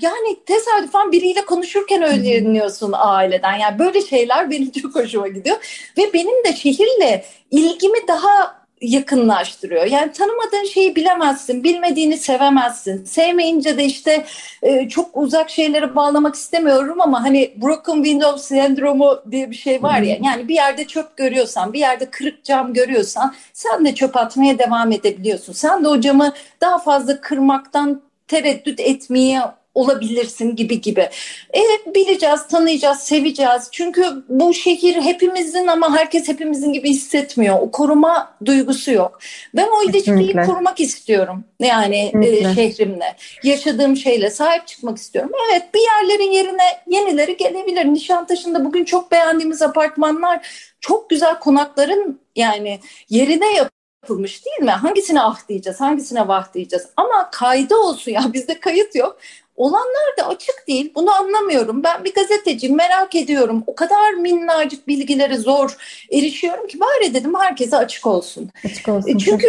yani 0.00 0.44
tesadüfen 0.46 1.12
biriyle 1.12 1.44
konuşurken 1.44 2.02
öğreniyorsun 2.02 2.92
aileden. 2.94 3.56
Yani 3.56 3.78
böyle 3.78 4.00
şeyler 4.00 4.50
benim 4.50 4.70
çok 4.70 4.94
hoşuma 4.94 5.28
gidiyor. 5.28 5.56
Ve 5.98 6.12
benim 6.12 6.44
de 6.44 6.56
şehirle 6.56 7.24
ilgimi 7.50 8.08
daha 8.08 8.64
yakınlaştırıyor. 8.80 9.86
Yani 9.86 10.12
tanımadığın 10.12 10.64
şeyi 10.64 10.96
bilemezsin, 10.96 11.64
bilmediğini 11.64 12.18
sevemezsin. 12.18 13.04
Sevmeyince 13.04 13.78
de 13.78 13.84
işte 13.84 14.24
e, 14.62 14.88
çok 14.88 15.16
uzak 15.16 15.50
şeylere 15.50 15.94
bağlamak 15.94 16.34
istemiyorum 16.34 17.00
ama 17.00 17.24
hani 17.24 17.54
broken 17.56 17.94
window 17.94 18.38
sendromu 18.38 19.22
diye 19.30 19.50
bir 19.50 19.56
şey 19.56 19.82
var 19.82 20.00
ya. 20.00 20.18
Yani 20.22 20.48
bir 20.48 20.54
yerde 20.54 20.84
çöp 20.84 21.16
görüyorsan, 21.16 21.72
bir 21.72 21.78
yerde 21.78 22.10
kırık 22.10 22.44
cam 22.44 22.74
görüyorsan 22.74 23.34
sen 23.52 23.84
de 23.84 23.94
çöp 23.94 24.16
atmaya 24.16 24.58
devam 24.58 24.92
edebiliyorsun. 24.92 25.52
Sen 25.52 25.84
de 25.84 25.88
o 25.88 26.00
camı 26.00 26.32
daha 26.60 26.78
fazla 26.78 27.20
kırmaktan 27.20 28.02
tereddüt 28.28 28.80
etmeye 28.80 29.40
olabilirsin 29.74 30.56
gibi 30.56 30.80
gibi. 30.80 31.08
Evet 31.52 31.94
bileceğiz, 31.94 32.46
tanıyacağız, 32.46 32.98
seveceğiz. 32.98 33.68
Çünkü 33.72 34.24
bu 34.28 34.54
şehir 34.54 34.96
hepimizin 34.96 35.66
ama 35.66 35.96
herkes 35.96 36.28
hepimizin 36.28 36.72
gibi 36.72 36.90
hissetmiyor. 36.90 37.58
O 37.60 37.70
koruma 37.70 38.36
duygusu 38.44 38.90
yok. 38.92 39.18
Ben 39.54 39.68
o 39.68 39.90
ilişkiyi 39.90 40.32
korumak 40.32 40.80
istiyorum. 40.80 41.44
Yani 41.60 42.12
e, 42.24 42.54
şehrimle, 42.54 43.16
yaşadığım 43.42 43.96
şeyle 43.96 44.30
sahip 44.30 44.66
çıkmak 44.66 44.98
istiyorum. 44.98 45.32
Evet 45.50 45.62
bir 45.74 45.80
yerlerin 45.80 46.32
yerine 46.32 46.82
yenileri 46.86 47.36
gelebilir. 47.36 47.84
Nişantaşı'nda 47.84 48.64
bugün 48.64 48.84
çok 48.84 49.12
beğendiğimiz 49.12 49.62
apartmanlar 49.62 50.48
çok 50.80 51.10
güzel 51.10 51.38
konakların 51.38 52.20
yani 52.36 52.80
yerine 53.08 53.52
yap 53.52 53.70
yapılmış 54.04 54.44
değil 54.44 54.60
mi? 54.60 54.70
Hangisine 54.70 55.20
ah 55.20 55.48
diyeceğiz, 55.48 55.80
hangisine 55.80 56.28
vah 56.28 56.54
diyeceğiz? 56.54 56.86
Ama 56.96 57.30
kaydı 57.32 57.76
olsun 57.76 58.12
ya 58.12 58.22
bizde 58.32 58.60
kayıt 58.60 58.94
yok. 58.94 59.16
Olanlar 59.56 60.16
da 60.18 60.28
açık 60.28 60.64
değil. 60.68 60.92
Bunu 60.94 61.14
anlamıyorum. 61.14 61.82
Ben 61.82 62.04
bir 62.04 62.14
gazeteciyim 62.14 62.76
merak 62.76 63.14
ediyorum. 63.14 63.64
O 63.66 63.74
kadar 63.74 64.12
minnacık 64.12 64.88
bilgilere 64.88 65.36
zor 65.36 65.76
erişiyorum 66.10 66.66
ki 66.66 66.80
bari 66.80 67.14
dedim 67.14 67.34
herkese 67.34 67.76
açık 67.76 68.06
olsun. 68.06 68.50
Açık 68.64 68.88
olsun. 68.88 69.18
Çünkü 69.18 69.48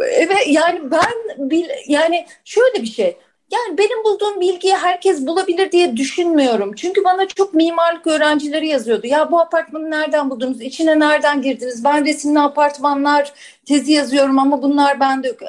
evet 0.00 0.46
yani 0.46 0.80
ben 0.90 1.50
bil, 1.50 1.68
yani 1.88 2.26
şöyle 2.44 2.82
bir 2.82 2.86
şey. 2.86 3.16
Yani 3.50 3.78
benim 3.78 4.04
bulduğum 4.04 4.40
bilgiyi 4.40 4.74
herkes 4.74 5.26
bulabilir 5.26 5.72
diye 5.72 5.96
düşünmüyorum. 5.96 6.74
Çünkü 6.74 7.04
bana 7.04 7.28
çok 7.28 7.54
mimarlık 7.54 8.06
öğrencileri 8.06 8.68
yazıyordu. 8.68 9.06
Ya 9.06 9.30
bu 9.30 9.40
apartmanı 9.40 9.90
nereden 9.90 10.30
buldunuz? 10.30 10.60
İçine 10.60 10.98
nereden 10.98 11.42
girdiniz? 11.42 11.84
Ben 11.84 12.04
resimli 12.04 12.40
apartmanlar 12.40 13.32
tezi 13.64 13.92
yazıyorum 13.92 14.38
ama 14.38 14.62
bunlar 14.62 15.00
bende 15.00 15.28
yok. 15.28 15.42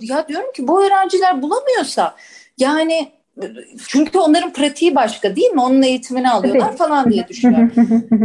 Ya 0.00 0.28
diyorum 0.28 0.52
ki 0.52 0.68
bu 0.68 0.84
öğrenciler 0.84 1.42
bulamıyorsa 1.42 2.14
yani 2.58 3.17
çünkü 3.88 4.18
onların 4.18 4.52
pratiği 4.52 4.94
başka 4.94 5.36
değil 5.36 5.50
mi? 5.50 5.60
Onun 5.60 5.82
eğitimini 5.82 6.30
alıyorlar 6.30 6.68
evet. 6.68 6.78
falan 6.78 7.10
diye 7.10 7.28
düşünüyorum. 7.28 7.72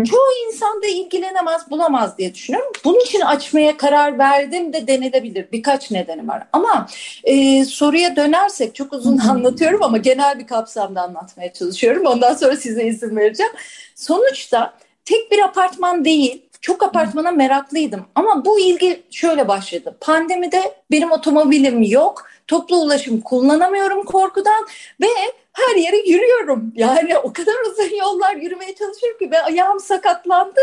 Çoğu 0.03 0.47
insan 0.47 0.81
da 0.83 0.87
ilgilenemez, 0.87 1.69
bulamaz 1.69 2.17
diye 2.17 2.33
düşünüyorum. 2.33 2.71
Bunun 2.85 2.99
için 2.99 3.21
açmaya 3.21 3.77
karar 3.77 4.19
verdim 4.19 4.73
de 4.73 4.87
denilebilir. 4.87 5.45
Birkaç 5.51 5.91
nedeni 5.91 6.27
var. 6.27 6.43
Ama 6.53 6.87
e, 7.23 7.65
soruya 7.65 8.15
dönersek 8.15 8.75
çok 8.75 8.93
uzun 8.93 9.17
anlatıyorum 9.17 9.83
ama 9.83 9.97
genel 9.97 10.39
bir 10.39 10.47
kapsamda 10.47 11.01
anlatmaya 11.01 11.53
çalışıyorum. 11.53 12.05
Ondan 12.05 12.33
sonra 12.33 12.55
size 12.55 12.83
izin 12.83 13.15
vereceğim. 13.15 13.51
Sonuçta 13.95 14.73
tek 15.05 15.31
bir 15.31 15.39
apartman 15.39 16.05
değil, 16.05 16.41
çok 16.61 16.83
apartmana 16.83 17.31
meraklıydım. 17.31 18.05
Ama 18.15 18.45
bu 18.45 18.59
ilgi 18.59 19.03
şöyle 19.11 19.47
başladı. 19.47 19.97
Pandemide 20.01 20.61
benim 20.91 21.11
otomobilim 21.11 21.81
yok 21.81 22.32
Toplu 22.47 22.75
ulaşım 22.75 23.21
kullanamıyorum 23.21 24.03
korkudan 24.03 24.67
ve 25.01 25.07
her 25.53 25.75
yere 25.75 25.97
yürüyorum. 25.97 26.73
Yani 26.75 27.17
o 27.17 27.33
kadar 27.33 27.53
uzun 27.71 27.95
yollar 27.95 28.35
yürümeye 28.35 28.75
çalışıyorum 28.75 29.19
ki 29.19 29.31
ve 29.31 29.41
ayağım 29.41 29.79
sakatlandı. 29.79 30.59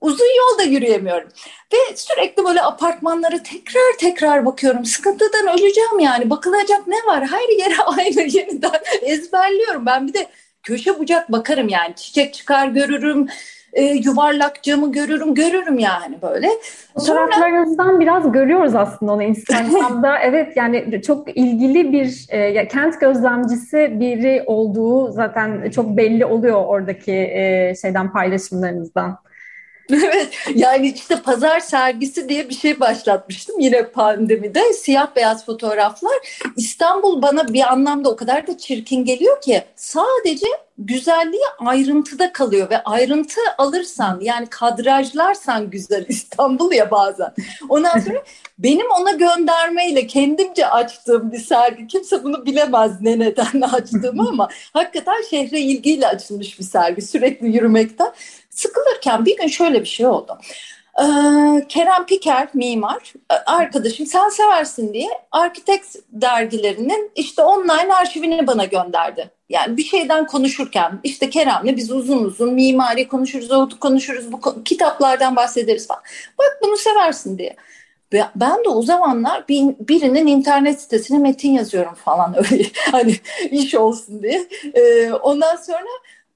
Uzun 0.00 0.36
yolda 0.38 0.62
yürüyemiyorum. 0.62 1.28
Ve 1.72 1.96
sürekli 1.96 2.44
böyle 2.44 2.62
apartmanlara 2.62 3.42
tekrar 3.42 3.98
tekrar 3.98 4.46
bakıyorum. 4.46 4.84
Sıkıntıdan 4.84 5.58
öleceğim 5.58 5.98
yani. 5.98 6.30
Bakılacak 6.30 6.86
ne 6.86 6.96
var? 7.06 7.26
Her 7.26 7.58
yere 7.58 7.76
aynı 7.86 8.22
yeniden 8.22 8.80
ezberliyorum. 9.02 9.86
Ben 9.86 10.08
bir 10.08 10.14
de 10.14 10.26
köşe 10.62 10.98
bucak 10.98 11.32
bakarım 11.32 11.68
yani. 11.68 11.94
Çiçek 11.96 12.34
çıkar 12.34 12.68
görürüm 12.68 13.28
e, 13.74 13.82
yuvarlak 13.82 14.62
camı 14.62 14.92
görürüm, 14.92 15.34
görürüm 15.34 15.78
yani 15.78 16.22
böyle. 16.22 16.48
Fotoğraflarınızdan 16.94 18.00
biraz 18.00 18.32
görüyoruz 18.32 18.74
aslında 18.74 19.12
onu 19.12 19.22
Instagram'da. 19.22 20.18
evet 20.22 20.56
yani 20.56 21.02
çok 21.02 21.36
ilgili 21.36 21.92
bir 21.92 22.26
e, 22.28 22.68
kent 22.68 23.00
gözlemcisi 23.00 23.96
biri 24.00 24.42
olduğu 24.46 25.12
zaten 25.12 25.70
çok 25.70 25.96
belli 25.96 26.26
oluyor 26.26 26.64
oradaki 26.66 27.12
e, 27.12 27.74
şeyden 27.82 28.12
paylaşımlarınızdan. 28.12 29.18
Evet 29.90 30.28
yani 30.54 30.92
işte 30.96 31.22
pazar 31.22 31.60
sergisi 31.60 32.28
diye 32.28 32.48
bir 32.48 32.54
şey 32.54 32.80
başlatmıştım 32.80 33.60
yine 33.60 33.86
pandemide 33.86 34.72
siyah 34.72 35.16
beyaz 35.16 35.46
fotoğraflar. 35.46 36.14
İstanbul 36.56 37.22
bana 37.22 37.52
bir 37.52 37.72
anlamda 37.72 38.10
o 38.10 38.16
kadar 38.16 38.46
da 38.46 38.58
çirkin 38.58 39.04
geliyor 39.04 39.40
ki 39.40 39.64
sadece 39.76 40.46
güzelliği 40.78 41.42
ayrıntıda 41.58 42.32
kalıyor 42.32 42.70
ve 42.70 42.82
ayrıntı 42.82 43.40
alırsan 43.58 44.20
yani 44.20 44.46
kadrajlarsan 44.46 45.70
güzel 45.70 46.04
İstanbul 46.08 46.72
ya 46.72 46.90
bazen. 46.90 47.34
Ondan 47.68 47.98
sonra 47.98 48.22
benim 48.58 48.86
ona 49.00 49.10
göndermeyle 49.10 50.06
kendimce 50.06 50.66
açtığım 50.66 51.32
bir 51.32 51.38
sergi 51.38 51.86
kimse 51.86 52.24
bunu 52.24 52.46
bilemez 52.46 53.00
ne 53.00 53.18
nedenle 53.18 53.66
açtığımı 53.72 54.28
ama 54.28 54.48
hakikaten 54.72 55.22
şehre 55.30 55.60
ilgiyle 55.60 56.06
açılmış 56.06 56.58
bir 56.58 56.64
sergi 56.64 57.02
sürekli 57.02 57.46
yürümekten 57.46 58.12
sıkılırken 58.54 59.24
bir 59.24 59.36
gün 59.36 59.46
şöyle 59.46 59.80
bir 59.80 59.88
şey 59.88 60.06
oldu. 60.06 60.38
Ee, 61.00 61.04
Kerem 61.68 62.06
Piker 62.06 62.48
mimar 62.54 63.12
arkadaşım 63.46 64.06
sen 64.06 64.28
seversin 64.28 64.94
diye 64.94 65.08
Architect 65.32 65.96
dergilerinin 66.12 67.10
işte 67.16 67.42
online 67.42 67.94
arşivini 67.94 68.46
bana 68.46 68.64
gönderdi. 68.64 69.30
Yani 69.48 69.76
bir 69.76 69.84
şeyden 69.84 70.26
konuşurken 70.26 71.00
işte 71.02 71.30
Kerem'le 71.30 71.76
biz 71.76 71.90
uzun 71.90 72.24
uzun 72.24 72.54
mimari 72.54 73.08
konuşuruz, 73.08 73.50
oldu 73.50 73.80
konuşuruz, 73.80 74.32
bu 74.32 74.64
kitaplardan 74.64 75.36
bahsederiz 75.36 75.86
falan. 75.86 76.02
Bak 76.38 76.58
bunu 76.62 76.76
seversin 76.76 77.38
diye. 77.38 77.56
Ben 78.34 78.64
de 78.64 78.68
o 78.68 78.82
zamanlar 78.82 79.48
bir, 79.48 79.64
birinin 79.88 80.26
internet 80.26 80.80
sitesine 80.80 81.18
metin 81.18 81.50
yazıyorum 81.50 81.94
falan 81.94 82.34
öyle 82.52 82.64
hani 82.92 83.16
iş 83.50 83.74
olsun 83.74 84.22
diye. 84.22 84.48
Ee, 84.74 85.12
ondan 85.12 85.56
sonra 85.56 85.88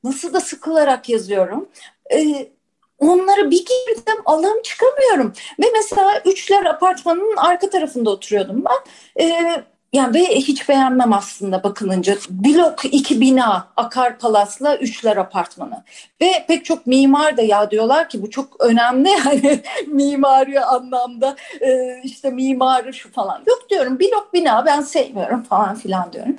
nasıl 0.05 0.33
da 0.33 0.41
sıkılarak 0.41 1.09
yazıyorum. 1.09 1.69
Ee, 2.13 2.49
onları 2.99 3.51
bir 3.51 3.65
girdim 3.65 4.23
Allah'ım 4.25 4.63
çıkamıyorum. 4.63 5.33
Ve 5.63 5.67
mesela 5.73 6.23
Üçler 6.25 6.65
Apartmanı'nın 6.65 7.37
arka 7.37 7.71
tarafında 7.71 8.11
oturuyordum 8.11 8.65
ben. 8.65 8.79
Ee, 9.25 9.65
yani 9.93 10.15
ve 10.15 10.27
hiç 10.27 10.69
beğenmem 10.69 11.13
aslında 11.13 11.63
bakılınca. 11.63 12.17
Blok 12.31 12.85
iki 12.85 13.21
bina 13.21 13.69
Akar 13.77 14.19
Palas'la 14.19 14.77
Üçler 14.77 15.17
Apartmanı. 15.17 15.85
Ve 16.21 16.45
pek 16.49 16.65
çok 16.65 16.87
mimar 16.87 17.37
da 17.37 17.43
ya 17.43 17.71
diyorlar 17.71 18.09
ki 18.09 18.23
bu 18.23 18.31
çok 18.31 18.65
önemli 18.65 19.09
yani 19.27 19.63
mimari 19.87 20.61
anlamda 20.61 21.37
e, 21.61 22.01
işte 22.05 22.31
mimarı 22.31 22.95
şu 22.95 23.13
falan. 23.13 23.43
Yok 23.47 23.71
diyorum 23.71 24.01
blok 24.01 24.35
bina 24.35 24.67
ben 24.67 24.81
sevmiyorum 24.81 25.43
falan 25.43 25.75
filan 25.75 26.13
diyorum. 26.13 26.37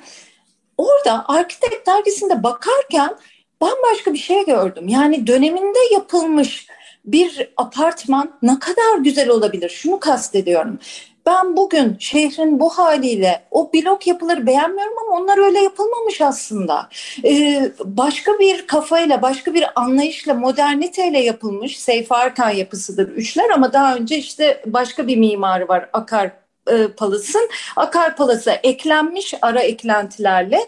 Orada 0.76 1.24
Arkitek 1.28 1.86
dergisinde 1.86 2.42
bakarken 2.42 3.16
bambaşka 3.60 4.12
bir 4.12 4.18
şey 4.18 4.44
gördüm. 4.44 4.88
Yani 4.88 5.26
döneminde 5.26 5.78
yapılmış 5.92 6.66
bir 7.04 7.52
apartman 7.56 8.38
ne 8.42 8.58
kadar 8.58 8.98
güzel 8.98 9.28
olabilir? 9.28 9.68
Şunu 9.68 10.00
kastediyorum. 10.00 10.78
Ben 11.26 11.56
bugün 11.56 11.96
şehrin 11.98 12.60
bu 12.60 12.70
haliyle 12.70 13.42
o 13.50 13.72
blok 13.74 14.06
yapıları 14.06 14.46
beğenmiyorum 14.46 14.94
ama 14.98 15.16
onlar 15.16 15.38
öyle 15.38 15.58
yapılmamış 15.60 16.20
aslında. 16.20 16.88
Ee, 17.24 17.72
başka 17.84 18.38
bir 18.38 18.66
kafayla, 18.66 19.22
başka 19.22 19.54
bir 19.54 19.64
anlayışla, 19.74 20.34
moderniteyle 20.34 21.18
yapılmış 21.18 21.80
Seyfi 21.80 22.14
Arkan 22.14 22.50
yapısıdır 22.50 23.08
üçler 23.08 23.50
ama 23.50 23.72
daha 23.72 23.96
önce 23.96 24.16
işte 24.18 24.62
başka 24.66 25.06
bir 25.06 25.16
mimarı 25.16 25.68
var 25.68 25.90
Akar 25.92 26.30
e, 26.70 26.88
Palas'ın. 26.88 27.48
Akar 27.76 28.16
Palas'a 28.16 28.52
eklenmiş 28.52 29.34
ara 29.42 29.60
eklentilerle 29.60 30.60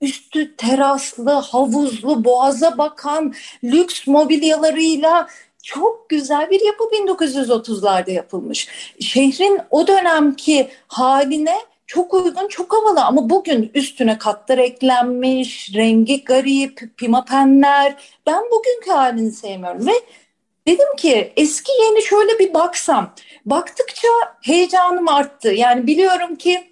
üstü 0.00 0.56
teraslı, 0.56 1.30
havuzlu, 1.30 2.24
boğaza 2.24 2.78
bakan 2.78 3.34
lüks 3.64 4.06
mobilyalarıyla 4.06 5.28
çok 5.62 6.08
güzel 6.08 6.50
bir 6.50 6.66
yapı 6.66 6.84
1930'larda 6.84 8.10
yapılmış. 8.10 8.68
Şehrin 9.00 9.60
o 9.70 9.86
dönemki 9.86 10.68
haline 10.88 11.56
çok 11.86 12.14
uygun, 12.14 12.48
çok 12.48 12.72
havalı 12.72 13.04
ama 13.04 13.30
bugün 13.30 13.70
üstüne 13.74 14.18
katlar 14.18 14.58
eklenmiş, 14.58 15.74
rengi 15.74 16.24
garip, 16.24 16.96
pimapenler. 16.96 17.94
Ben 18.26 18.42
bugünkü 18.50 18.90
halini 18.90 19.32
sevmiyorum 19.32 19.86
ve 19.86 19.92
dedim 20.66 20.96
ki 20.96 21.32
eski 21.36 21.72
yeni 21.82 22.02
şöyle 22.02 22.38
bir 22.38 22.54
baksam. 22.54 23.14
Baktıkça 23.46 24.08
heyecanım 24.42 25.08
arttı. 25.08 25.48
Yani 25.48 25.86
biliyorum 25.86 26.36
ki 26.36 26.67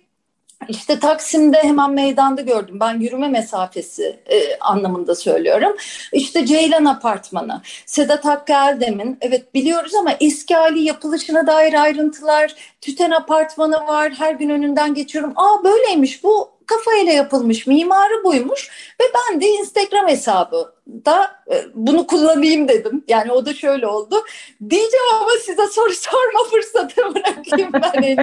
işte 0.68 0.98
Taksim'de 0.98 1.62
hemen 1.62 1.90
meydanda 1.90 2.42
gördüm. 2.42 2.80
Ben 2.80 3.00
yürüme 3.00 3.28
mesafesi 3.28 4.20
e, 4.26 4.58
anlamında 4.58 5.14
söylüyorum. 5.14 5.76
İşte 6.12 6.46
Ceylan 6.46 6.84
Apartmanı, 6.84 7.62
Sedat 7.86 8.24
Hakkı 8.24 8.52
Eldem'in 8.52 9.18
evet 9.20 9.54
biliyoruz 9.54 9.94
ama 9.94 10.12
eski 10.20 10.54
hali 10.54 10.82
yapılışına 10.82 11.46
dair 11.46 11.82
ayrıntılar, 11.82 12.54
Tüten 12.80 13.10
Apartmanı 13.10 13.86
var. 13.86 14.12
Her 14.18 14.34
gün 14.34 14.50
önünden 14.50 14.94
geçiyorum. 14.94 15.32
Aa 15.36 15.64
böyleymiş 15.64 16.24
bu 16.24 16.55
kafayla 16.66 17.12
yapılmış, 17.12 17.66
mimarı 17.66 18.24
buymuş 18.24 18.70
ve 19.00 19.04
ben 19.14 19.40
de 19.40 19.46
Instagram 19.46 20.08
hesabı 20.08 20.74
da 20.86 21.44
e, 21.50 21.64
bunu 21.74 22.06
kullanayım 22.06 22.68
dedim. 22.68 23.04
Yani 23.08 23.32
o 23.32 23.46
da 23.46 23.54
şöyle 23.54 23.86
oldu. 23.86 24.24
Diyeceğim 24.70 25.06
ama 25.20 25.30
size 25.42 25.66
soru 25.66 25.94
sorma 25.94 26.44
fırsatı 26.50 27.14
bırakayım 27.14 27.72
ben 27.72 28.02
en. 28.02 28.16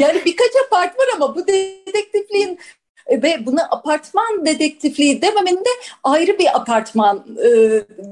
Yani 0.00 0.22
birkaç 0.24 0.50
apartman 0.66 1.06
ama 1.16 1.36
bu 1.36 1.46
dedektifliğin 1.46 2.58
ve 3.10 3.46
buna 3.46 3.62
apartman 3.70 4.46
dedektifliği 4.46 5.22
dememenin 5.22 5.64
de 5.64 5.68
ayrı 6.04 6.38
bir 6.38 6.56
apartman 6.56 7.24
e, 7.44 7.50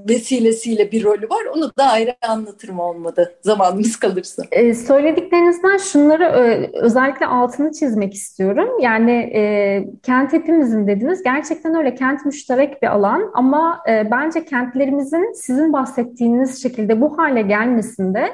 vesilesiyle 0.08 0.92
bir 0.92 1.04
rolü 1.04 1.28
var. 1.28 1.44
Onu 1.56 1.72
da 1.78 1.84
ayrı 1.84 2.14
anlatırım 2.28 2.78
olmadı 2.78 3.34
zamanımız 3.42 3.96
kalırsa. 3.96 4.42
E, 4.52 4.74
söylediklerinizden 4.74 5.76
şunları 5.76 6.24
e, 6.24 6.70
özellikle 6.78 7.26
altını 7.26 7.72
çizmek 7.72 8.14
istiyorum. 8.14 8.68
Yani 8.80 9.12
e, 9.12 9.84
kent 10.02 10.32
hepimizin 10.32 10.86
dediniz. 10.86 11.22
Gerçekten 11.22 11.74
öyle 11.74 11.94
kent 11.94 12.26
müşterek 12.26 12.82
bir 12.82 12.88
alan 12.88 13.30
ama 13.34 13.80
e, 13.88 14.10
bence 14.10 14.44
kentlerimizin 14.44 15.32
sizin 15.32 15.72
bahsettiğiniz 15.72 16.62
şekilde 16.62 17.00
bu 17.00 17.18
hale 17.18 17.42
gelmesinde 17.42 18.32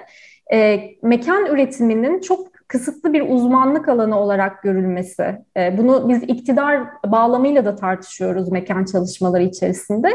e, 0.52 0.80
mekan 1.02 1.46
üretiminin 1.46 2.20
çok 2.20 2.49
kısıtlı 2.70 3.12
bir 3.12 3.28
uzmanlık 3.28 3.88
alanı 3.88 4.20
olarak 4.20 4.62
görülmesi. 4.62 5.38
E, 5.56 5.78
bunu 5.78 6.08
biz 6.08 6.22
iktidar 6.22 6.80
bağlamıyla 7.06 7.64
da 7.64 7.76
tartışıyoruz 7.76 8.52
mekan 8.52 8.84
çalışmaları 8.84 9.42
içerisinde. 9.42 10.08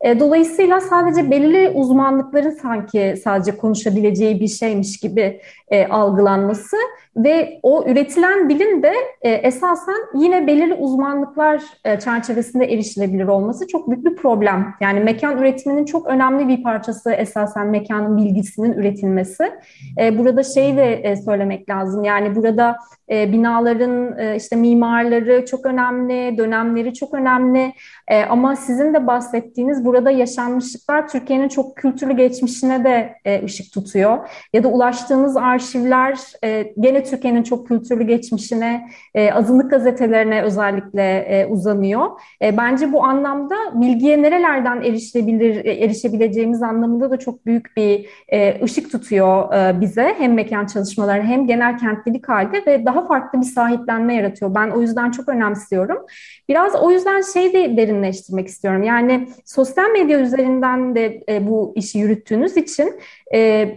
E, 0.00 0.20
dolayısıyla 0.20 0.80
sadece 0.80 1.30
belirli 1.30 1.68
uzmanlıkların 1.68 2.50
sanki 2.50 3.14
sadece 3.24 3.56
konuşabileceği 3.56 4.40
bir 4.40 4.48
şeymiş 4.48 5.00
gibi 5.00 5.40
e, 5.68 5.86
algılanması 5.86 6.76
ve 7.18 7.60
o 7.62 7.84
üretilen 7.86 8.48
bilim 8.48 8.82
de 8.82 8.92
e, 9.22 9.30
esasen 9.30 9.98
yine 10.14 10.46
belirli 10.46 10.74
uzmanlıklar 10.74 11.62
e, 11.84 12.00
çerçevesinde 12.00 12.64
erişilebilir 12.64 13.28
olması 13.28 13.66
çok 13.66 13.90
büyük 13.90 14.04
bir 14.04 14.16
problem. 14.16 14.74
Yani 14.80 15.00
mekan 15.00 15.38
üretiminin 15.38 15.84
çok 15.84 16.06
önemli 16.06 16.48
bir 16.48 16.62
parçası 16.62 17.12
esasen 17.12 17.66
mekanın 17.66 18.16
bilgisinin 18.16 18.72
üretilmesi. 18.72 19.52
E, 20.00 20.18
burada 20.18 20.42
şey 20.42 20.76
de 20.76 20.94
e, 20.94 21.16
söylemek 21.16 21.70
lazım. 21.70 22.04
Yani 22.04 22.36
burada 22.36 22.76
e, 23.10 23.32
binaların 23.32 24.18
e, 24.18 24.36
işte 24.36 24.56
mimarları 24.56 25.46
çok 25.46 25.66
önemli, 25.66 26.38
dönemleri 26.38 26.94
çok 26.94 27.14
önemli. 27.14 27.72
E, 28.08 28.24
ama 28.24 28.56
sizin 28.56 28.94
de 28.94 29.06
bahsettiğiniz 29.06 29.84
burada 29.84 30.10
yaşanmışlıklar 30.10 31.08
Türkiye'nin 31.08 31.48
çok 31.48 31.76
kültürlü 31.76 32.16
geçmişine 32.16 32.84
de 32.84 33.14
e, 33.24 33.44
ışık 33.44 33.72
tutuyor. 33.72 34.28
Ya 34.52 34.64
da 34.64 34.68
ulaştığınız 34.68 35.36
arşivler 35.36 36.18
e, 36.44 36.72
gene 36.80 37.04
Türkiye'nin 37.04 37.42
çok 37.42 37.68
kültürlü 37.68 38.04
geçmişine, 38.04 38.88
e, 39.14 39.32
azınlık 39.32 39.70
gazetelerine 39.70 40.42
özellikle 40.42 41.18
e, 41.18 41.46
uzanıyor. 41.46 42.06
E, 42.42 42.56
bence 42.56 42.92
bu 42.92 43.04
anlamda 43.04 43.54
bilgiye 43.74 44.22
nerelerden 44.22 44.82
erişilebilir, 44.82 45.64
e, 45.64 45.72
erişebileceğimiz 45.72 46.62
anlamında 46.62 47.10
da 47.10 47.18
çok 47.18 47.46
büyük 47.46 47.76
bir 47.76 48.06
e, 48.28 48.64
ışık 48.64 48.90
tutuyor 48.90 49.54
e, 49.54 49.80
bize. 49.80 50.14
Hem 50.18 50.34
mekan 50.34 50.66
çalışmaları 50.66 51.22
hem 51.22 51.46
genel 51.46 51.78
kentlilik 51.78 52.28
halde 52.28 52.66
ve 52.66 52.86
daha 52.86 52.97
farklı 53.06 53.40
bir 53.40 53.46
sahiplenme 53.46 54.14
yaratıyor. 54.14 54.54
Ben 54.54 54.70
o 54.70 54.80
yüzden 54.80 55.10
çok 55.10 55.28
önemsiyorum. 55.28 55.98
Biraz 56.48 56.74
o 56.74 56.90
yüzden 56.90 57.20
şey 57.20 57.52
de 57.52 57.76
derinleştirmek 57.76 58.48
istiyorum. 58.48 58.82
Yani 58.82 59.28
sosyal 59.44 59.90
medya 59.90 60.20
üzerinden 60.20 60.94
de 60.94 61.24
e, 61.28 61.46
bu 61.46 61.72
işi 61.76 61.98
yürüttüğünüz 61.98 62.56
için 62.56 63.00
e, 63.34 63.74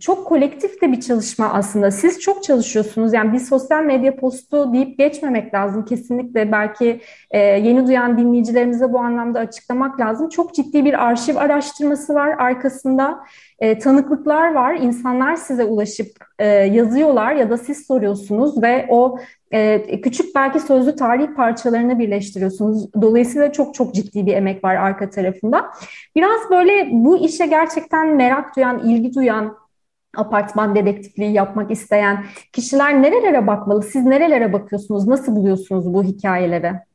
çok 0.00 0.26
kolektif 0.26 0.82
de 0.82 0.92
bir 0.92 1.00
çalışma 1.00 1.52
aslında. 1.52 1.90
Siz 1.90 2.20
çok 2.20 2.42
çalışıyorsunuz. 2.42 3.12
Yani 3.12 3.32
bir 3.32 3.38
sosyal 3.38 3.82
medya 3.82 4.16
postu 4.16 4.72
deyip 4.72 4.98
geçmemek 4.98 5.54
lazım. 5.54 5.84
Kesinlikle 5.84 6.52
belki 6.52 7.00
e, 7.30 7.38
yeni 7.38 7.86
duyan 7.86 8.18
dinleyicilerimize 8.18 8.92
bu 8.92 8.98
anlamda 8.98 9.38
açıklamak 9.38 10.00
lazım. 10.00 10.28
Çok 10.28 10.54
ciddi 10.54 10.84
bir 10.84 11.06
arşiv 11.06 11.36
araştırması 11.36 12.14
var 12.14 12.28
arkasında. 12.38 13.20
E, 13.58 13.78
tanıklıklar 13.78 14.54
var. 14.54 14.74
İnsanlar 14.74 15.36
size 15.36 15.64
ulaşıp 15.64 16.08
e, 16.38 16.46
yazıyorlar 16.48 17.34
ya 17.34 17.50
da 17.50 17.56
siz 17.56 17.86
soruyorsunuz 17.86 18.62
ve 18.62 18.86
o 18.88 19.18
e, 19.50 20.00
küçük 20.00 20.34
belki 20.34 20.60
sözlü 20.60 20.96
tarih 20.96 21.34
parçalarını 21.36 21.98
birleştiriyorsunuz. 21.98 22.94
Dolayısıyla 23.02 23.52
çok 23.52 23.74
çok 23.74 23.94
ciddi 23.94 24.26
bir 24.26 24.32
emek 24.32 24.64
var 24.64 24.74
arka 24.74 25.10
tarafında. 25.10 25.70
Biraz 26.16 26.50
böyle 26.50 26.88
bu 26.92 27.18
işe 27.18 27.46
gerçekten 27.46 28.16
merak 28.16 28.56
duyan, 28.56 28.78
ilgi 28.78 29.14
duyan, 29.14 29.56
apartman 30.16 30.74
dedektifliği 30.74 31.32
yapmak 31.32 31.70
isteyen 31.70 32.24
kişiler 32.52 33.02
nerelere 33.02 33.46
bakmalı? 33.46 33.82
Siz 33.82 34.04
nerelere 34.04 34.52
bakıyorsunuz? 34.52 35.06
Nasıl 35.06 35.36
buluyorsunuz 35.36 35.94
bu 35.94 36.04
hikayeleri? 36.04 36.87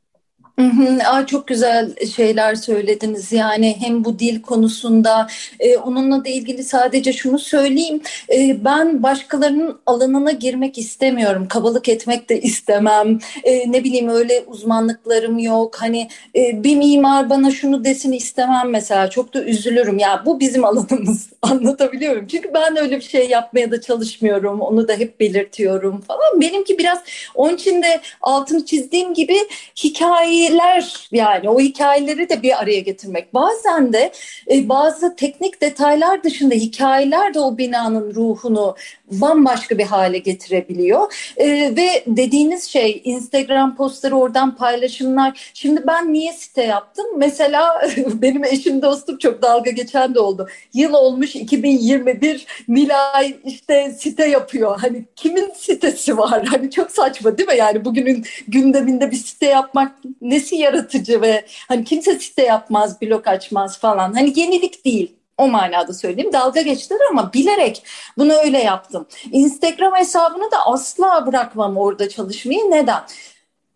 Aa, 1.05 1.25
çok 1.25 1.47
güzel 1.47 2.05
şeyler 2.15 2.55
söylediniz. 2.55 3.31
Yani 3.31 3.75
hem 3.79 4.05
bu 4.05 4.19
dil 4.19 4.41
konusunda 4.41 5.27
e, 5.59 5.77
onunla 5.77 6.25
da 6.25 6.29
ilgili 6.29 6.63
sadece 6.63 7.13
şunu 7.13 7.39
söyleyeyim. 7.39 8.01
E, 8.33 8.65
ben 8.65 9.03
başkalarının 9.03 9.79
alanına 9.85 10.31
girmek 10.31 10.77
istemiyorum. 10.77 11.47
Kabalık 11.47 11.89
etmek 11.89 12.29
de 12.29 12.41
istemem. 12.41 13.19
E, 13.43 13.71
ne 13.71 13.83
bileyim 13.83 14.07
öyle 14.09 14.43
uzmanlıklarım 14.47 15.39
yok. 15.39 15.75
Hani 15.81 16.07
e, 16.35 16.63
bir 16.63 16.75
mimar 16.75 17.29
bana 17.29 17.51
şunu 17.51 17.83
desin 17.83 18.11
istemem 18.11 18.69
mesela. 18.69 19.09
Çok 19.09 19.33
da 19.33 19.43
üzülürüm. 19.43 19.99
Ya 19.99 20.23
bu 20.25 20.39
bizim 20.39 20.65
alanımız. 20.65 21.29
Anlatabiliyorum. 21.41 22.27
Çünkü 22.27 22.53
ben 22.53 22.77
öyle 22.77 22.97
bir 22.97 23.01
şey 23.01 23.29
yapmaya 23.29 23.71
da 23.71 23.81
çalışmıyorum. 23.81 24.61
Onu 24.61 24.87
da 24.87 24.93
hep 24.93 25.19
belirtiyorum 25.19 26.01
falan. 26.01 26.41
Benimki 26.41 26.77
biraz 26.77 26.99
onun 27.35 27.55
için 27.55 27.83
de 27.83 28.01
altını 28.21 28.65
çizdiğim 28.65 29.13
gibi 29.13 29.37
hikaye 29.83 30.42
hikayeler 30.43 31.07
yani 31.11 31.49
o 31.49 31.59
hikayeleri 31.59 32.29
de 32.29 32.41
bir 32.41 32.61
araya 32.61 32.79
getirmek. 32.79 33.33
Bazen 33.33 33.93
de 33.93 34.11
e, 34.51 34.69
bazı 34.69 35.15
teknik 35.15 35.61
detaylar 35.61 36.23
dışında 36.23 36.55
hikayeler 36.55 37.33
de 37.33 37.39
o 37.39 37.57
binanın 37.57 38.15
ruhunu 38.15 38.75
bambaşka 39.11 39.77
bir 39.77 39.83
hale 39.83 40.17
getirebiliyor. 40.17 41.13
E, 41.37 41.75
ve 41.75 42.03
dediğiniz 42.07 42.63
şey 42.63 43.01
Instagram 43.03 43.75
postları 43.75 44.15
oradan 44.15 44.55
paylaşımlar. 44.55 45.51
Şimdi 45.53 45.83
ben 45.87 46.13
niye 46.13 46.33
site 46.33 46.63
yaptım? 46.63 47.05
Mesela 47.17 47.81
benim 48.13 48.43
eşim 48.43 48.81
dostum 48.81 49.17
çok 49.17 49.41
dalga 49.41 49.71
geçen 49.71 50.15
de 50.15 50.19
oldu. 50.19 50.47
Yıl 50.73 50.93
olmuş 50.93 51.35
2021 51.35 52.45
Nilay 52.67 53.35
işte 53.45 53.95
site 53.99 54.25
yapıyor. 54.25 54.79
Hani 54.79 55.05
kimin 55.15 55.51
sitesi 55.55 56.17
var? 56.17 56.45
Hani 56.45 56.71
çok 56.71 56.91
saçma 56.91 57.37
değil 57.37 57.49
mi? 57.49 57.57
Yani 57.57 57.85
bugünün 57.85 58.25
gündeminde 58.47 59.11
bir 59.11 59.15
site 59.15 59.45
yapmak 59.45 59.91
nesi 60.33 60.55
yaratıcı 60.55 61.21
ve 61.21 61.45
hani 61.67 61.83
kimse 61.83 62.19
site 62.19 62.43
yapmaz, 62.43 63.01
blog 63.01 63.27
açmaz 63.27 63.79
falan. 63.79 64.13
Hani 64.13 64.39
yenilik 64.39 64.85
değil. 64.85 65.15
O 65.37 65.47
manada 65.47 65.93
söyleyeyim. 65.93 66.33
Dalga 66.33 66.61
geçtiler 66.61 66.99
ama 67.11 67.33
bilerek 67.33 67.83
bunu 68.17 68.33
öyle 68.33 68.59
yaptım. 68.59 69.07
Instagram 69.31 69.95
hesabını 69.95 70.51
da 70.51 70.65
asla 70.65 71.27
bırakmam 71.27 71.77
orada 71.77 72.09
çalışmayı. 72.09 72.71
Neden? 72.71 73.03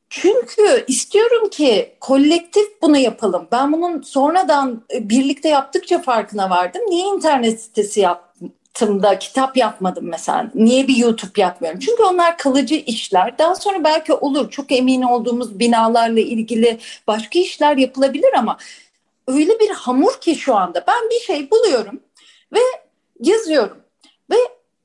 Çünkü 0.09 0.85
istiyorum 0.87 1.49
ki 1.49 1.95
kolektif 1.99 2.81
bunu 2.81 2.97
yapalım. 2.97 3.47
Ben 3.51 3.73
bunun 3.73 4.01
sonradan 4.01 4.83
e, 4.93 5.09
birlikte 5.09 5.49
yaptıkça 5.49 6.01
farkına 6.01 6.49
vardım. 6.49 6.81
Niye 6.89 7.05
internet 7.05 7.61
sitesi 7.61 7.99
yaptım 7.99 8.26
da 8.81 9.19
kitap 9.19 9.57
yapmadım 9.57 10.05
mesela? 10.07 10.51
Niye 10.55 10.87
bir 10.87 10.95
YouTube 10.95 11.41
yapmıyorum? 11.41 11.79
Çünkü 11.79 12.03
onlar 12.03 12.37
kalıcı 12.37 12.75
işler. 12.75 13.37
Daha 13.37 13.55
sonra 13.55 13.83
belki 13.83 14.13
olur. 14.13 14.51
Çok 14.51 14.71
emin 14.71 15.01
olduğumuz 15.01 15.59
binalarla 15.59 16.19
ilgili 16.19 16.79
başka 17.07 17.39
işler 17.39 17.77
yapılabilir 17.77 18.33
ama 18.37 18.57
öyle 19.27 19.59
bir 19.59 19.69
hamur 19.69 20.21
ki 20.21 20.35
şu 20.35 20.55
anda 20.55 20.83
ben 20.87 21.09
bir 21.09 21.19
şey 21.19 21.51
buluyorum 21.51 21.99
ve 22.53 22.59
yazıyorum 23.19 23.77
ve 24.31 24.35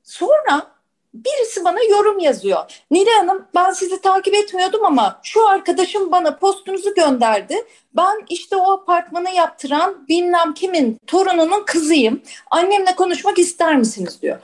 sonra 0.02 0.71
birisi 1.14 1.64
bana 1.64 1.82
yorum 1.90 2.18
yazıyor. 2.18 2.82
Nilay 2.90 3.14
Hanım 3.14 3.46
ben 3.54 3.70
sizi 3.70 4.00
takip 4.00 4.34
etmiyordum 4.34 4.84
ama 4.84 5.20
şu 5.22 5.48
arkadaşım 5.48 6.12
bana 6.12 6.36
postunuzu 6.36 6.94
gönderdi. 6.94 7.56
Ben 7.96 8.24
işte 8.28 8.56
o 8.56 8.72
apartmanı 8.72 9.30
yaptıran 9.30 10.08
bilmem 10.08 10.54
kimin 10.54 10.98
torununun 11.06 11.64
kızıyım. 11.64 12.22
Annemle 12.50 12.94
konuşmak 12.96 13.38
ister 13.38 13.76
misiniz 13.76 14.22
diyor. 14.22 14.38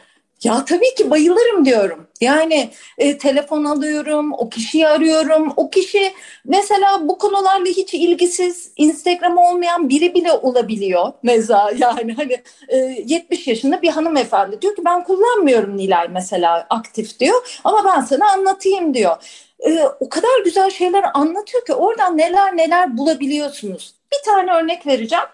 Ya 0.44 0.64
tabii 0.64 0.94
ki 0.94 1.11
bayılırım 1.11 1.64
diyorum. 1.64 2.07
Yani 2.20 2.70
e, 2.98 3.18
telefon 3.18 3.64
alıyorum, 3.64 4.33
o 4.33 4.48
kişiyi 4.48 4.88
arıyorum. 4.88 5.53
O 5.57 5.70
kişi 5.70 6.12
mesela 6.44 7.09
bu 7.09 7.18
konularla 7.18 7.66
hiç 7.66 7.94
ilgisiz, 7.94 8.72
Instagram 8.77 9.38
olmayan 9.38 9.88
biri 9.88 10.14
bile 10.14 10.33
olabiliyor. 10.33 11.12
Mesela 11.22 11.72
yani 11.79 12.12
hani 12.14 12.42
e, 12.68 12.77
70 13.07 13.46
yaşında 13.46 13.83
bir 13.83 13.88
hanımefendi 13.88 14.62
diyor 14.62 14.77
ki 14.77 14.83
ben 14.85 15.05
kullanmıyorum 15.05 15.77
Nilay 15.77 16.09
mesela 16.09 16.66
aktif 16.70 17.20
diyor. 17.20 17.61
Ama 17.64 17.85
ben 17.85 18.01
sana 18.01 18.33
anlatayım 18.33 18.94
diyor. 18.94 19.16
E, 19.61 19.83
o 20.01 20.09
kadar 20.09 20.44
güzel 20.44 20.70
şeyler 20.70 21.05
anlatıyor 21.14 21.64
ki 21.64 21.74
oradan 21.74 22.18
neler 22.18 22.57
neler 22.57 22.98
bulabiliyorsunuz. 22.98 23.94
Bir 24.12 24.24
tane 24.24 24.53
örnek 24.53 24.87
vereceğim. 24.87 25.24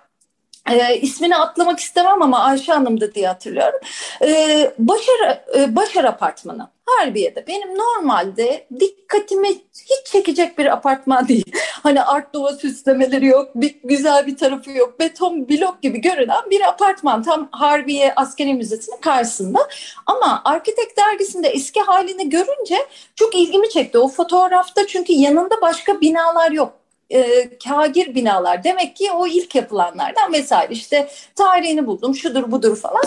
E, 0.70 1.00
ismini 1.00 1.36
atlamak 1.36 1.78
istemem 1.80 2.22
ama 2.22 2.38
Ayşe 2.44 2.72
Hanım'dı 2.72 3.14
diye 3.14 3.26
hatırlıyorum. 3.26 3.80
E, 4.22 4.74
Başar, 4.78 5.42
e, 5.56 5.76
Başar 5.76 6.04
Apartmanı 6.04 6.68
Harbiye'de. 6.86 7.46
Benim 7.46 7.78
normalde 7.78 8.66
dikkatimi 8.80 9.48
hiç 9.72 10.06
çekecek 10.06 10.58
bir 10.58 10.66
apartman 10.72 11.28
değil. 11.28 11.52
Hani 11.82 12.02
art 12.02 12.34
dova 12.34 12.52
süslemeleri 12.52 13.26
yok, 13.26 13.50
bir, 13.54 13.74
güzel 13.84 14.26
bir 14.26 14.36
tarafı 14.36 14.70
yok. 14.70 15.00
Beton 15.00 15.48
blok 15.48 15.82
gibi 15.82 16.00
görünen 16.00 16.50
bir 16.50 16.68
apartman. 16.68 17.22
Tam 17.22 17.48
Harbiye 17.52 18.12
Askeri 18.16 18.54
Müzesi'nin 18.54 19.00
karşısında. 19.00 19.68
Ama 20.06 20.42
Arkitek 20.44 20.96
dergisinde 20.96 21.48
eski 21.48 21.80
halini 21.80 22.28
görünce 22.28 22.76
çok 23.16 23.34
ilgimi 23.34 23.70
çekti. 23.70 23.98
O 23.98 24.08
fotoğrafta 24.08 24.86
çünkü 24.86 25.12
yanında 25.12 25.60
başka 25.60 26.00
binalar 26.00 26.50
yok 26.50 26.83
e, 27.10 27.50
kagir 27.58 28.14
binalar. 28.14 28.64
Demek 28.64 28.96
ki 28.96 29.12
o 29.12 29.26
ilk 29.26 29.54
yapılanlardan 29.54 30.32
vesaire. 30.32 30.72
İşte 30.72 31.08
tarihini 31.34 31.86
buldum, 31.86 32.14
şudur 32.14 32.52
budur 32.52 32.76
falan. 32.76 33.04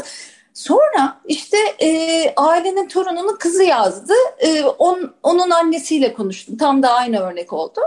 Sonra 0.54 1.22
işte 1.26 1.58
e, 1.82 2.34
ailenin 2.36 2.88
torununun 2.88 3.36
kızı 3.36 3.64
yazdı. 3.64 4.14
E, 4.40 4.64
on, 4.64 5.16
onun 5.24 5.50
annesiyle 5.50 6.14
konuştum. 6.14 6.58
Tam 6.58 6.84
da 6.84 6.94
aynı 6.94 7.20
örnek 7.20 7.54
oldu. 7.54 7.82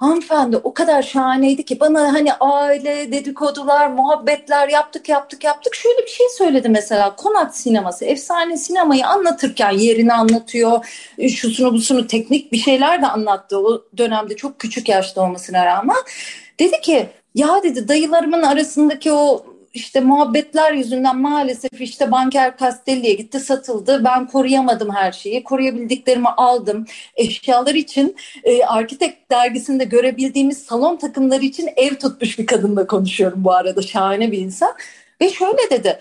Hanımefendi 0.00 0.56
o 0.56 0.74
kadar 0.74 1.02
şahaneydi 1.02 1.64
ki 1.64 1.80
bana 1.80 2.12
hani 2.12 2.32
aile 2.34 3.12
dedikodular, 3.12 3.90
muhabbetler 3.90 4.68
yaptık 4.68 5.08
yaptık 5.08 5.44
yaptık. 5.44 5.74
Şöyle 5.74 5.98
bir 6.02 6.10
şey 6.10 6.26
söyledi 6.28 6.68
mesela 6.68 7.16
Konat 7.16 7.56
sineması, 7.56 8.04
efsane 8.04 8.56
sinemayı 8.56 9.06
anlatırken 9.06 9.70
yerini 9.70 10.12
anlatıyor. 10.12 10.86
Şusunu 11.28 11.72
busunu 11.72 12.06
teknik 12.06 12.52
bir 12.52 12.58
şeyler 12.58 13.02
de 13.02 13.06
anlattı 13.06 13.58
o 13.58 13.84
dönemde 13.98 14.36
çok 14.36 14.58
küçük 14.58 14.88
yaşta 14.88 15.22
olmasına 15.22 15.66
rağmen. 15.66 15.96
Dedi 16.60 16.80
ki 16.80 17.08
ya 17.34 17.62
dedi 17.62 17.88
dayılarımın 17.88 18.42
arasındaki 18.42 19.12
o 19.12 19.44
işte 19.74 20.00
muhabbetler 20.00 20.72
yüzünden 20.72 21.18
maalesef 21.18 21.80
işte 21.80 22.10
banker 22.10 22.56
Castelli'ye 22.58 23.14
gitti 23.14 23.40
satıldı. 23.40 24.04
Ben 24.04 24.26
koruyamadım 24.26 24.94
her 24.94 25.12
şeyi. 25.12 25.44
Koruyabildiklerimi 25.44 26.28
aldım. 26.28 26.86
Eşyalar 27.16 27.74
için 27.74 28.16
e, 28.44 28.64
Arkitek 28.64 29.30
dergisinde 29.30 29.84
görebildiğimiz 29.84 30.62
salon 30.62 30.96
takımları 30.96 31.44
için 31.44 31.70
ev 31.76 31.94
tutmuş 31.94 32.38
bir 32.38 32.46
kadınla 32.46 32.86
konuşuyorum 32.86 33.44
bu 33.44 33.52
arada. 33.52 33.82
Şahane 33.82 34.32
bir 34.32 34.38
insan. 34.38 34.72
Ve 35.20 35.30
şöyle 35.30 35.70
dedi. 35.70 35.98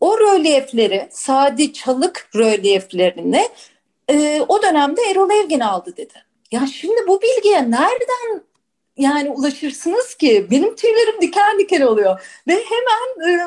O 0.00 0.18
rölyefleri, 0.18 1.08
Sadi 1.10 1.72
Çalık 1.72 2.30
rölyeflerini 2.34 3.48
e, 4.10 4.40
o 4.48 4.62
dönemde 4.62 5.00
Erol 5.10 5.30
Evgin 5.30 5.60
aldı 5.60 5.96
dedi. 5.96 6.14
Ya 6.52 6.66
şimdi 6.66 7.00
bu 7.08 7.22
bilgiye 7.22 7.70
nereden 7.70 8.49
yani 8.96 9.30
ulaşırsınız 9.30 10.14
ki 10.14 10.46
benim 10.50 10.76
tüylerim 10.76 11.20
diken 11.20 11.58
diken 11.58 11.80
oluyor. 11.80 12.20
Ve 12.48 12.52
hemen 12.52 13.30
e, 13.30 13.38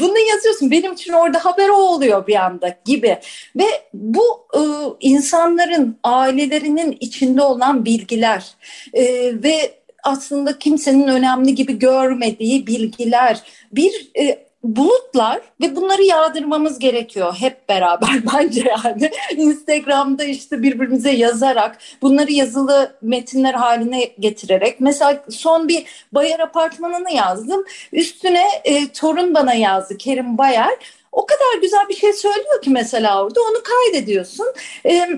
bunu 0.00 0.18
yazıyorsun? 0.18 0.70
Benim 0.70 0.92
için 0.92 1.12
orada 1.12 1.44
haber 1.44 1.68
o 1.68 1.76
oluyor 1.76 2.26
bir 2.26 2.36
anda 2.36 2.78
gibi. 2.84 3.18
Ve 3.56 3.66
bu 3.94 4.46
e, 4.54 4.60
insanların 5.00 5.98
ailelerinin 6.04 6.96
içinde 7.00 7.42
olan 7.42 7.84
bilgiler 7.84 8.54
e, 8.92 9.04
ve 9.42 9.74
aslında 10.02 10.58
kimsenin 10.58 11.08
önemli 11.08 11.54
gibi 11.54 11.78
görmediği 11.78 12.66
bilgiler 12.66 13.42
bir 13.72 14.10
e, 14.18 14.51
bulutlar 14.62 15.40
ve 15.60 15.76
bunları 15.76 16.02
yağdırmamız 16.02 16.78
gerekiyor 16.78 17.34
hep 17.38 17.68
beraber 17.68 18.08
bence 18.34 18.74
yani. 18.84 19.10
Instagram'da 19.36 20.24
işte 20.24 20.62
birbirimize 20.62 21.10
yazarak 21.10 21.78
bunları 22.02 22.32
yazılı 22.32 22.96
metinler 23.02 23.54
haline 23.54 24.04
getirerek. 24.20 24.80
Mesela 24.80 25.24
son 25.30 25.68
bir 25.68 25.84
Bayar 26.12 26.40
apartmanını 26.40 27.12
yazdım. 27.12 27.64
Üstüne 27.92 28.44
e, 28.64 28.88
torun 28.88 29.34
bana 29.34 29.54
yazdı 29.54 29.96
Kerim 29.98 30.38
Bayar 30.38 30.74
o 31.12 31.26
kadar 31.26 31.60
güzel 31.62 31.88
bir 31.88 31.94
şey 31.94 32.12
söylüyor 32.12 32.62
ki 32.62 32.70
mesela 32.70 33.24
orada 33.24 33.40
onu 33.40 33.62
kaydediyorsun. 33.62 34.46
E, 34.86 35.08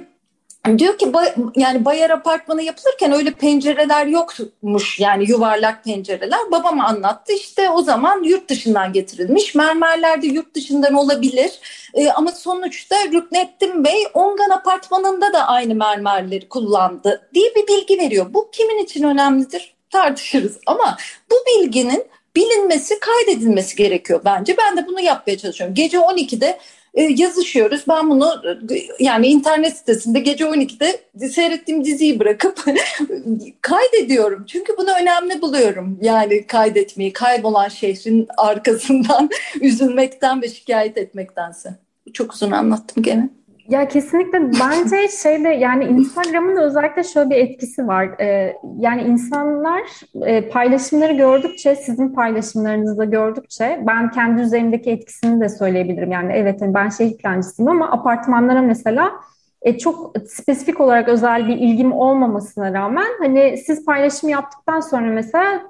Diyor 0.78 0.98
ki 0.98 1.12
yani 1.56 1.84
Bayar 1.84 2.10
Apartmanı 2.10 2.62
yapılırken 2.62 3.12
öyle 3.12 3.30
pencereler 3.30 4.06
yokmuş 4.06 5.00
yani 5.00 5.30
yuvarlak 5.30 5.84
pencereler. 5.84 6.40
Babam 6.50 6.80
anlattı 6.80 7.32
işte 7.32 7.70
o 7.70 7.82
zaman 7.82 8.22
yurt 8.22 8.50
dışından 8.50 8.92
getirilmiş. 8.92 9.54
Mermerler 9.54 10.22
de 10.22 10.26
yurt 10.26 10.54
dışından 10.54 10.94
olabilir 10.94 11.50
ee, 11.94 12.10
ama 12.10 12.32
sonuçta 12.32 12.96
Rüknettin 13.04 13.84
Bey 13.84 14.04
Ongan 14.14 14.50
Apartmanı'nda 14.50 15.32
da 15.32 15.48
aynı 15.48 15.74
mermerleri 15.74 16.48
kullandı 16.48 17.28
diye 17.34 17.54
bir 17.54 17.66
bilgi 17.66 17.98
veriyor. 17.98 18.26
Bu 18.34 18.50
kimin 18.52 18.84
için 18.84 19.02
önemlidir 19.02 19.74
tartışırız 19.90 20.58
ama 20.66 20.96
bu 21.30 21.34
bilginin 21.46 22.04
bilinmesi 22.36 22.94
kaydedilmesi 23.00 23.76
gerekiyor 23.76 24.20
bence. 24.24 24.56
Ben 24.56 24.76
de 24.76 24.86
bunu 24.86 25.00
yapmaya 25.00 25.38
çalışıyorum. 25.38 25.74
Gece 25.74 25.98
12'de 25.98 26.58
e, 26.94 27.02
yazışıyoruz. 27.02 27.84
Ben 27.88 28.10
bunu 28.10 28.42
yani 28.98 29.26
internet 29.26 29.76
sitesinde 29.76 30.20
gece 30.20 30.44
12'de 30.44 31.00
seyrettiğim 31.28 31.84
diziyi 31.84 32.20
bırakıp 32.20 32.64
kaydediyorum. 33.60 34.44
Çünkü 34.46 34.72
bunu 34.78 34.90
önemli 35.00 35.42
buluyorum. 35.42 35.98
Yani 36.02 36.46
kaydetmeyi, 36.46 37.12
kaybolan 37.12 37.68
şehrin 37.68 38.28
arkasından 38.36 39.30
üzülmekten 39.60 40.42
ve 40.42 40.48
şikayet 40.48 40.98
etmektense. 40.98 41.74
Çok 42.12 42.34
uzun 42.34 42.50
anlattım 42.50 43.02
gene. 43.02 43.28
Ya 43.68 43.88
kesinlikle 43.88 44.52
bence 44.60 45.08
şeyde 45.22 45.48
yani 45.48 45.84
Instagram'ın 45.84 46.56
özellikle 46.56 47.04
şöyle 47.04 47.30
bir 47.30 47.36
etkisi 47.36 47.86
var. 47.86 48.20
Ee, 48.20 48.56
yani 48.78 49.02
insanlar 49.02 49.82
e, 50.22 50.48
paylaşımları 50.48 51.12
gördükçe, 51.12 51.76
sizin 51.76 52.08
paylaşımlarınızı 52.08 52.98
da 52.98 53.04
gördükçe 53.04 53.82
ben 53.86 54.10
kendi 54.10 54.42
üzerimdeki 54.42 54.90
etkisini 54.90 55.40
de 55.40 55.48
söyleyebilirim. 55.48 56.12
Yani 56.12 56.32
evet 56.32 56.62
hani 56.62 56.74
ben 56.74 56.88
şehir 56.88 57.16
plancısıyım 57.16 57.70
ama 57.70 57.90
apartmanlara 57.90 58.62
mesela 58.62 59.12
e, 59.62 59.78
çok 59.78 60.14
spesifik 60.28 60.80
olarak 60.80 61.08
özel 61.08 61.48
bir 61.48 61.56
ilgim 61.56 61.92
olmamasına 61.92 62.74
rağmen 62.74 63.08
hani 63.18 63.58
siz 63.58 63.84
paylaşım 63.84 64.28
yaptıktan 64.28 64.80
sonra 64.80 65.06
mesela 65.06 65.62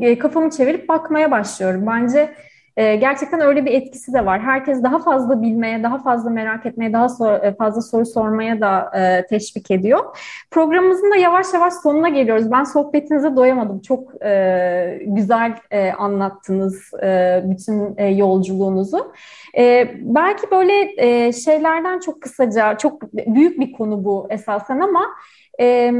e, 0.00 0.18
kafamı 0.18 0.50
çevirip 0.50 0.88
bakmaya 0.88 1.30
başlıyorum. 1.30 1.86
Bence 1.86 2.34
e, 2.78 2.96
gerçekten 2.96 3.40
öyle 3.40 3.64
bir 3.64 3.72
etkisi 3.72 4.12
de 4.12 4.26
var. 4.26 4.40
Herkes 4.40 4.82
daha 4.82 4.98
fazla 4.98 5.42
bilmeye, 5.42 5.82
daha 5.82 5.98
fazla 5.98 6.30
merak 6.30 6.66
etmeye, 6.66 6.92
daha 6.92 7.08
sor, 7.08 7.32
e, 7.32 7.54
fazla 7.54 7.82
soru 7.82 8.06
sormaya 8.06 8.60
da 8.60 8.90
e, 8.98 9.26
teşvik 9.26 9.70
ediyor. 9.70 10.16
Programımızın 10.50 11.10
da 11.10 11.16
yavaş 11.16 11.46
yavaş 11.54 11.74
sonuna 11.74 12.08
geliyoruz. 12.08 12.50
Ben 12.50 12.64
sohbetinize 12.64 13.36
doyamadım. 13.36 13.80
Çok 13.80 14.24
e, 14.24 15.02
güzel 15.06 15.54
e, 15.70 15.92
anlattınız 15.92 16.90
e, 17.02 17.42
bütün 17.44 17.94
e, 17.96 18.06
yolculuğunuzu. 18.06 19.12
E, 19.58 19.90
belki 20.00 20.50
böyle 20.50 20.94
e, 20.96 21.32
şeylerden 21.32 21.98
çok 21.98 22.22
kısaca, 22.22 22.78
çok 22.78 23.12
büyük 23.12 23.60
bir 23.60 23.72
konu 23.72 24.04
bu 24.04 24.26
esasen 24.30 24.80
ama... 24.80 25.06
E, 25.60 25.92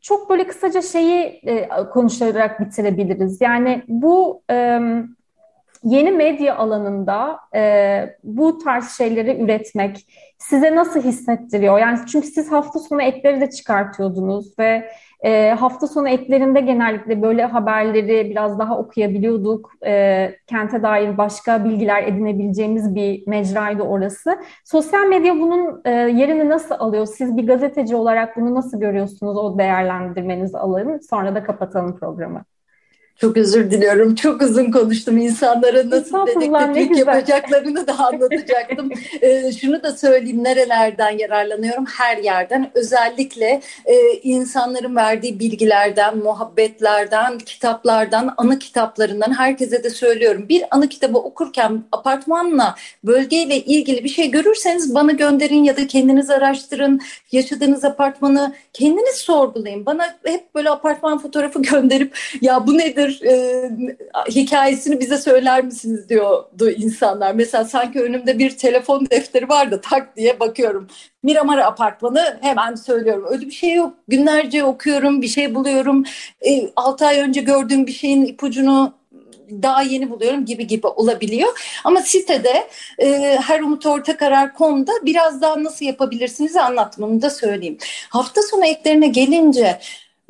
çok 0.00 0.30
böyle 0.30 0.46
kısaca 0.46 0.82
şeyi 0.82 1.24
e, 1.24 1.68
konuşarak 1.92 2.60
bitirebiliriz. 2.60 3.40
Yani 3.40 3.82
bu 3.88 4.42
e, 4.50 4.80
yeni 5.84 6.10
medya 6.10 6.56
alanında 6.56 7.40
e, 7.54 8.16
bu 8.24 8.58
tarz 8.58 8.90
şeyleri 8.90 9.42
üretmek 9.42 10.06
size 10.38 10.74
nasıl 10.76 11.02
hissettiriyor? 11.02 11.78
Yani 11.78 11.98
çünkü 12.12 12.26
siz 12.26 12.52
hafta 12.52 12.78
sonu 12.78 13.02
ekleri 13.02 13.40
de 13.40 13.50
çıkartıyordunuz 13.50 14.58
ve 14.58 14.90
e, 15.24 15.50
hafta 15.50 15.86
sonu 15.86 16.08
eklerinde 16.08 16.60
genellikle 16.60 17.22
böyle 17.22 17.44
haberleri 17.44 18.30
biraz 18.30 18.58
daha 18.58 18.78
okuyabiliyorduk. 18.78 19.72
E, 19.86 20.34
kente 20.46 20.82
dair 20.82 21.18
başka 21.18 21.64
bilgiler 21.64 22.02
edinebileceğimiz 22.02 22.94
bir 22.94 23.26
mecraydı 23.26 23.82
orası. 23.82 24.38
Sosyal 24.64 25.06
medya 25.06 25.34
bunun 25.34 25.80
e, 25.84 25.90
yerini 25.90 26.48
nasıl 26.48 26.74
alıyor? 26.74 27.06
Siz 27.06 27.36
bir 27.36 27.46
gazeteci 27.46 27.96
olarak 27.96 28.36
bunu 28.36 28.54
nasıl 28.54 28.80
görüyorsunuz? 28.80 29.36
O 29.36 29.58
değerlendirmenizi 29.58 30.58
alın. 30.58 30.98
Sonra 31.10 31.34
da 31.34 31.44
kapatalım 31.44 31.96
programı. 31.98 32.44
Çok 33.20 33.36
özür 33.36 33.70
diliyorum. 33.70 34.14
Çok 34.14 34.42
uzun 34.42 34.70
konuştum. 34.70 35.18
İnsanlara 35.18 35.90
nasıl 35.90 36.26
dedektiflik 36.26 36.98
yapacaklarını 36.98 37.86
da 37.86 37.98
anlatacaktım. 37.98 38.90
ee, 39.22 39.52
şunu 39.52 39.82
da 39.82 39.92
söyleyeyim. 39.92 40.44
Nerelerden 40.44 41.18
yararlanıyorum? 41.18 41.84
Her 41.86 42.16
yerden. 42.16 42.70
Özellikle 42.74 43.60
e, 43.84 44.12
insanların 44.22 44.96
verdiği 44.96 45.40
bilgilerden, 45.40 46.18
muhabbetlerden, 46.18 47.38
kitaplardan, 47.38 48.34
anı 48.36 48.58
kitaplarından 48.58 49.38
herkese 49.38 49.84
de 49.84 49.90
söylüyorum. 49.90 50.46
Bir 50.48 50.64
anı 50.70 50.88
kitabı 50.88 51.18
okurken 51.18 51.84
apartmanla, 51.92 52.74
bölgeyle 53.04 53.56
ilgili 53.56 54.04
bir 54.04 54.08
şey 54.08 54.30
görürseniz 54.30 54.94
bana 54.94 55.12
gönderin 55.12 55.64
ya 55.64 55.76
da 55.76 55.86
kendiniz 55.86 56.30
araştırın. 56.30 57.00
Yaşadığınız 57.32 57.84
apartmanı 57.84 58.54
kendiniz 58.72 59.16
sorgulayın. 59.16 59.86
Bana 59.86 60.16
hep 60.24 60.54
böyle 60.54 60.70
apartman 60.70 61.18
fotoğrafı 61.18 61.62
gönderip 61.72 62.18
ya 62.40 62.66
bu 62.66 62.78
nedir? 62.78 63.09
E, 63.22 63.70
hikayesini 64.28 65.00
bize 65.00 65.18
söyler 65.18 65.64
misiniz 65.64 66.08
diyordu 66.08 66.70
insanlar. 66.70 67.34
Mesela 67.34 67.64
sanki 67.64 68.00
önümde 68.00 68.38
bir 68.38 68.50
telefon 68.56 69.06
defteri 69.10 69.48
var 69.48 69.70
da 69.70 69.80
tak 69.80 70.16
diye 70.16 70.40
bakıyorum. 70.40 70.86
Miramar 71.22 71.58
apartmanı 71.58 72.38
hemen 72.40 72.74
söylüyorum. 72.74 73.24
Öyle 73.30 73.46
bir 73.46 73.50
şey 73.50 73.74
yok. 73.74 73.94
Günlerce 74.08 74.64
okuyorum, 74.64 75.22
bir 75.22 75.28
şey 75.28 75.54
buluyorum. 75.54 76.04
E, 76.40 76.70
6 76.76 77.06
ay 77.06 77.20
önce 77.20 77.40
gördüğüm 77.40 77.86
bir 77.86 77.92
şeyin 77.92 78.24
ipucunu 78.24 79.00
daha 79.62 79.82
yeni 79.82 80.10
buluyorum 80.10 80.44
gibi 80.44 80.66
gibi 80.66 80.86
olabiliyor. 80.86 81.80
Ama 81.84 82.00
sitede 82.02 82.68
e, 82.98 83.38
her 83.42 83.60
biraz 85.04 85.42
daha 85.42 85.64
nasıl 85.64 85.84
yapabilirsiniz 85.84 86.56
anlatmamı 86.56 87.22
da 87.22 87.30
söyleyeyim. 87.30 87.78
Hafta 88.08 88.42
sonu 88.42 88.66
eklerine 88.66 89.08
gelince 89.08 89.80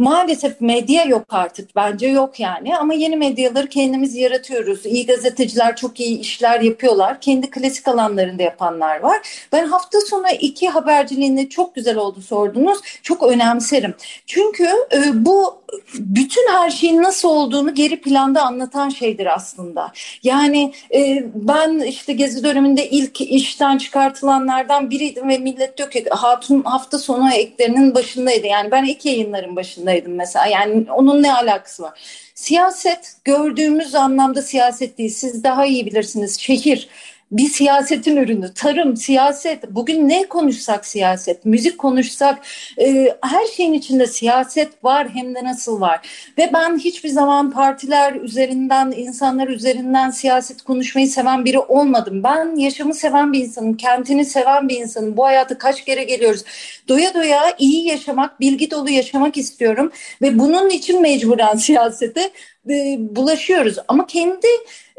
Maalesef 0.01 0.61
medya 0.61 1.05
yok 1.05 1.27
artık 1.29 1.77
bence 1.77 2.07
yok 2.07 2.41
yani 2.41 2.77
ama 2.79 2.95
yeni 2.95 3.17
medyaları 3.17 3.69
kendimiz 3.69 4.17
yaratıyoruz. 4.17 4.87
İyi 4.87 5.07
gazeteciler 5.07 5.77
çok 5.77 6.01
iyi 6.01 6.19
işler 6.19 6.61
yapıyorlar. 6.61 7.21
Kendi 7.21 7.51
klasik 7.51 7.89
alanlarında 7.89 8.43
yapanlar 8.43 9.01
var. 9.01 9.47
Ben 9.53 9.67
hafta 9.67 10.01
sonu 10.01 10.27
iki 10.41 10.69
haberciliğinde 10.69 11.49
çok 11.49 11.75
güzel 11.75 11.97
oldu 11.97 12.21
sordunuz. 12.23 12.79
Çok 13.03 13.23
önemserim. 13.23 13.95
Çünkü 14.27 14.69
e, 14.93 15.25
bu 15.25 15.60
bütün 15.95 16.53
her 16.53 16.71
şeyin 16.71 17.03
nasıl 17.03 17.29
olduğunu 17.29 17.75
geri 17.75 18.01
planda 18.01 18.43
anlatan 18.43 18.89
şeydir 18.89 19.35
aslında. 19.35 19.93
Yani 20.23 20.73
e, 20.95 21.25
ben 21.35 21.79
işte 21.79 22.13
gezi 22.13 22.45
döneminde 22.45 22.91
ilk 22.91 23.21
işten 23.21 23.79
çıkartılanlardan 23.79 24.91
biriydim 24.91 25.29
ve 25.29 25.39
millet 25.39 25.79
diyor 25.79 25.91
ki 25.91 26.05
Hatun 26.11 26.63
hafta 26.63 26.99
sonu 26.99 27.35
eklerinin 27.35 27.95
başındaydı. 27.95 28.47
Yani 28.47 28.71
ben 28.71 28.85
ek 28.85 29.11
yayınların 29.11 29.57
başındaydım 29.57 30.15
mesela. 30.15 30.47
Yani 30.47 30.87
onun 30.93 31.23
ne 31.23 31.35
alakası 31.35 31.83
var? 31.83 32.01
Siyaset 32.35 33.17
gördüğümüz 33.25 33.95
anlamda 33.95 34.43
siyaset 34.43 34.99
değil. 34.99 35.11
Siz 35.11 35.45
daha 35.45 35.67
iyi 35.67 35.87
bilirsiniz. 35.87 36.41
Şehir 36.41 36.89
bir 37.33 37.49
siyasetin 37.49 38.17
ürünü. 38.17 38.55
Tarım, 38.55 38.97
siyaset. 38.97 39.71
Bugün 39.71 40.09
ne 40.09 40.29
konuşsak 40.29 40.87
siyaset, 40.87 41.45
müzik 41.45 41.79
konuşsak 41.79 42.39
e, 42.81 43.17
her 43.23 43.47
şeyin 43.47 43.73
içinde 43.73 44.07
siyaset 44.07 44.85
var 44.85 45.09
hem 45.15 45.35
de 45.35 45.45
nasıl 45.45 45.81
var. 45.81 46.09
Ve 46.39 46.51
ben 46.53 46.79
hiçbir 46.79 47.09
zaman 47.09 47.51
partiler 47.51 48.15
üzerinden, 48.15 48.93
insanlar 48.97 49.49
üzerinden 49.49 50.11
siyaset 50.11 50.63
konuşmayı 50.63 51.09
seven 51.09 51.45
biri 51.45 51.59
olmadım. 51.59 52.23
Ben 52.23 52.57
yaşamı 52.57 52.95
seven 52.95 53.33
bir 53.33 53.41
insanım, 53.41 53.77
kentini 53.77 54.25
seven 54.25 54.69
bir 54.69 54.77
insanım. 54.77 55.17
Bu 55.17 55.25
hayata 55.25 55.59
kaç 55.59 55.85
kere 55.85 56.05
geliyoruz. 56.05 56.45
Doya 56.89 57.15
doya 57.15 57.57
iyi 57.59 57.89
yaşamak, 57.89 58.41
bilgi 58.41 58.71
dolu 58.71 58.91
yaşamak 58.91 59.37
istiyorum. 59.37 59.93
Ve 60.23 60.39
bunun 60.39 60.71
için 60.71 61.03
mecburen 61.03 61.57
siyasete 61.57 62.31
e, 62.71 62.97
bulaşıyoruz. 63.01 63.77
Ama 63.89 64.07
kendi 64.07 64.47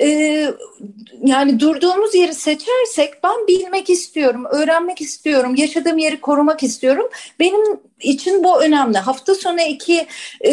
e, 0.02 0.48
yani 1.26 1.60
durduğumuz 1.60 2.16
yeri 2.16 2.34
seçersek 2.34 3.24
ben 3.24 3.48
bilmek 3.48 3.90
istiyorum, 3.90 4.46
öğrenmek 4.52 5.02
istiyorum, 5.02 5.56
yaşadığım 5.56 5.98
yeri 5.98 6.22
korumak 6.22 6.64
istiyorum. 6.64 7.10
Benim 7.40 7.80
için 8.04 8.44
bu 8.44 8.64
önemli. 8.64 8.98
Hafta 8.98 9.36
sonu 9.36 9.62
iki 9.62 10.08
e, 10.42 10.52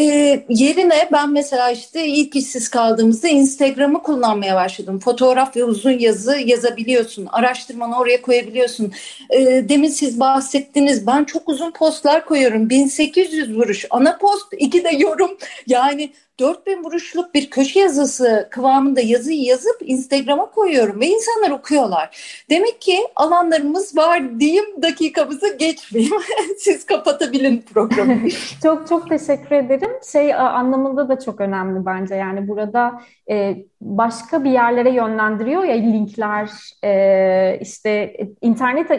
yerine 0.48 1.08
ben 1.12 1.32
mesela 1.32 1.70
işte 1.70 2.06
ilk 2.06 2.36
işsiz 2.36 2.68
kaldığımızda 2.68 3.28
Instagram'ı 3.28 4.02
kullanmaya 4.02 4.54
başladım. 4.54 4.98
Fotoğraf 4.98 5.56
ve 5.56 5.64
uzun 5.64 5.98
yazı 5.98 6.38
yazabiliyorsun. 6.38 7.26
Araştırmanı 7.32 7.98
oraya 7.98 8.22
koyabiliyorsun. 8.22 8.92
E, 9.30 9.68
demin 9.68 9.88
siz 9.88 10.20
bahsettiniz. 10.20 11.06
Ben 11.06 11.24
çok 11.24 11.48
uzun 11.48 11.70
postlar 11.70 12.24
koyuyorum. 12.24 12.70
1800 12.70 13.56
vuruş. 13.56 13.86
Ana 13.90 14.18
post, 14.18 14.46
iki 14.58 14.84
de 14.84 14.90
yorum. 14.90 15.38
Yani 15.66 16.12
4000 16.38 16.84
vuruşluk 16.84 17.34
bir 17.34 17.50
köşe 17.50 17.80
yazısı 17.80 18.48
kıvamında 18.50 19.00
yazıyı 19.28 19.44
yazıp 19.44 19.76
Instagram'a 19.80 20.50
koyuyorum 20.50 21.00
ve 21.00 21.06
insanlar 21.06 21.50
okuyorlar. 21.50 22.42
Demek 22.50 22.80
ki 22.80 22.98
alanlarımız 23.16 23.96
var 23.96 24.40
diyeyim 24.40 24.82
dakikamızı 24.82 25.56
geçmeyeyim. 25.56 26.14
Siz 26.58 26.86
kapatabilin 26.86 27.64
programı. 27.74 28.28
çok 28.62 28.88
çok 28.88 29.08
teşekkür 29.08 29.56
ederim. 29.56 29.90
Şey 30.12 30.34
anlamında 30.34 31.08
da 31.08 31.18
çok 31.18 31.40
önemli 31.40 31.86
bence. 31.86 32.14
Yani 32.14 32.48
burada 32.48 33.00
e, 33.30 33.56
başka 33.80 34.44
bir 34.44 34.50
yerlere 34.50 34.90
yönlendiriyor 34.90 35.64
ya 35.64 35.74
linkler 35.74 36.50
e, 36.84 37.58
işte 37.60 38.16
internet 38.40 38.90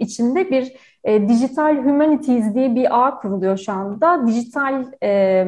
içinde 0.00 0.50
bir 0.50 0.72
e, 1.04 1.28
dijital 1.28 1.76
humanities 1.76 2.54
diye 2.54 2.74
bir 2.74 3.06
ağ 3.06 3.18
kuruluyor 3.18 3.56
şu 3.56 3.72
anda. 3.72 4.26
Dijital 4.26 4.84
e, 5.02 5.44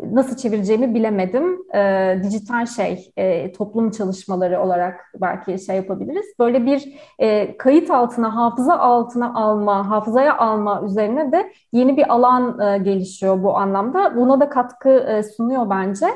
nasıl 0.00 0.36
çevireceğimi 0.36 0.94
bilemedim. 0.94 1.74
E, 1.74 2.20
dijital 2.22 2.66
şey, 2.66 3.12
e, 3.16 3.52
toplum 3.52 3.90
çalışmaları 3.90 4.60
olarak 4.60 5.12
belki 5.20 5.64
şey 5.64 5.76
yapabiliriz. 5.76 6.26
Böyle 6.38 6.66
bir 6.66 6.94
e, 7.18 7.56
kayıt 7.56 7.90
altına, 7.90 8.36
hafıza 8.36 8.78
altına 8.78 9.34
alma, 9.34 9.90
hafızaya 9.90 10.38
alma 10.38 10.82
üzerine 10.84 11.32
de 11.32 11.52
yeni 11.72 11.96
bir 11.96 12.12
alan 12.14 12.60
e, 12.60 12.78
gelişiyor 12.78 13.42
bu 13.42 13.56
anlamda. 13.56 14.16
Buna 14.16 14.40
da 14.40 14.48
katkı 14.48 14.90
e, 14.90 15.22
sunuyor 15.22 15.70
bence. 15.70 16.06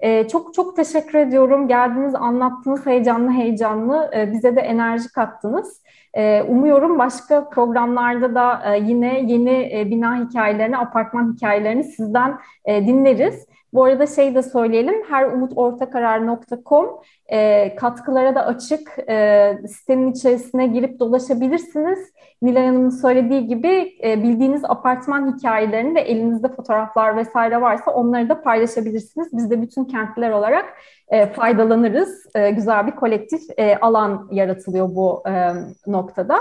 E, 0.00 0.28
çok 0.28 0.54
çok 0.54 0.76
teşekkür 0.76 1.18
ediyorum. 1.18 1.68
Geldiniz, 1.68 2.14
anlattınız 2.14 2.86
heyecanlı 2.86 3.30
heyecanlı. 3.30 4.10
E, 4.16 4.32
bize 4.32 4.56
de 4.56 4.60
enerji 4.60 5.12
kattınız. 5.12 5.82
E, 6.14 6.42
umuyorum 6.42 6.98
başka 6.98 7.48
programlarda 7.48 8.34
da 8.34 8.74
e, 8.74 8.78
yine 8.78 9.20
yeni 9.20 9.78
e, 9.78 9.90
bina 9.90 10.24
hikayelerini, 10.24 10.78
apartman 10.78 11.32
hikayelerini 11.34 11.84
sizden 11.84 12.38
e, 12.64 12.86
dinleriz. 12.86 13.46
Bu 13.72 13.84
arada 13.84 14.06
şey 14.06 14.34
de 14.34 14.42
söyleyelim, 14.42 14.94
herumutortakarar.com 15.10 17.00
e, 17.26 17.74
katkılara 17.76 18.34
da 18.34 18.46
açık. 18.46 18.98
E, 19.08 19.58
sitenin 19.68 20.12
içerisine 20.12 20.66
girip 20.66 20.98
dolaşabilirsiniz. 20.98 21.98
Nilay 22.42 22.66
Hanım'ın 22.66 22.90
söylediği 22.90 23.46
gibi 23.46 23.92
e, 24.04 24.22
bildiğiniz 24.22 24.64
apartman 24.64 25.36
hikayelerini 25.36 25.94
ve 25.94 26.00
elinizde 26.00 26.48
fotoğraflar 26.48 27.16
vesaire 27.16 27.60
varsa 27.60 27.90
onları 27.90 28.28
da 28.28 28.42
paylaşabilirsiniz. 28.42 29.28
Biz 29.32 29.50
de 29.50 29.62
bütün 29.62 29.84
kentliler 29.84 30.30
olarak 30.30 30.64
e, 31.08 31.26
faydalanırız. 31.26 32.26
E, 32.34 32.50
güzel 32.50 32.86
bir 32.86 32.92
kolektif 32.92 33.42
e, 33.56 33.76
alan 33.76 34.28
yaratılıyor 34.30 34.94
bu 34.94 35.22
e, 35.28 35.52
noktada. 35.86 36.40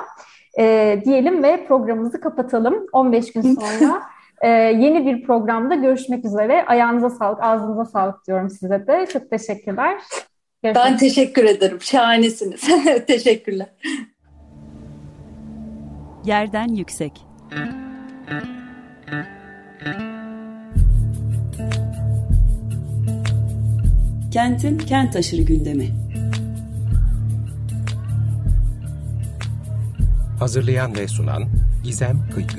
E, 0.60 1.02
diyelim 1.06 1.44
ve 1.44 1.66
programımızı 1.68 2.22
kapatalım. 2.22 2.86
15 2.94 3.34
gün 3.34 3.42
sonra 3.80 4.02
e, 4.42 4.48
yeni 4.50 5.06
bir 5.06 5.24
programda 5.24 5.76
görüşmek 5.76 6.26
üzere. 6.26 6.66
Ayağınıza 6.66 7.10
sağlık, 7.10 7.44
ağzınıza 7.44 7.86
sağlık 7.86 8.28
diyorum 8.28 8.50
size 8.50 8.88
de. 8.88 9.06
Çok 9.14 9.30
teşekkürler. 9.30 10.02
Görüşmek 10.64 10.86
ben 10.86 10.98
teşekkür 10.98 11.44
ederim. 11.44 11.78
Şahanesiniz. 11.82 12.62
Teşekkürler. 13.08 13.68
Yerden 16.26 16.68
yüksek. 16.68 17.26
Kentin 24.32 24.78
kent 24.78 25.16
aşırı 25.16 25.42
gündemi. 25.42 25.90
Hazırlayan 30.40 30.96
ve 30.96 31.08
sunan 31.08 31.44
Gizem 31.84 32.18
Kıykı. 32.36 32.58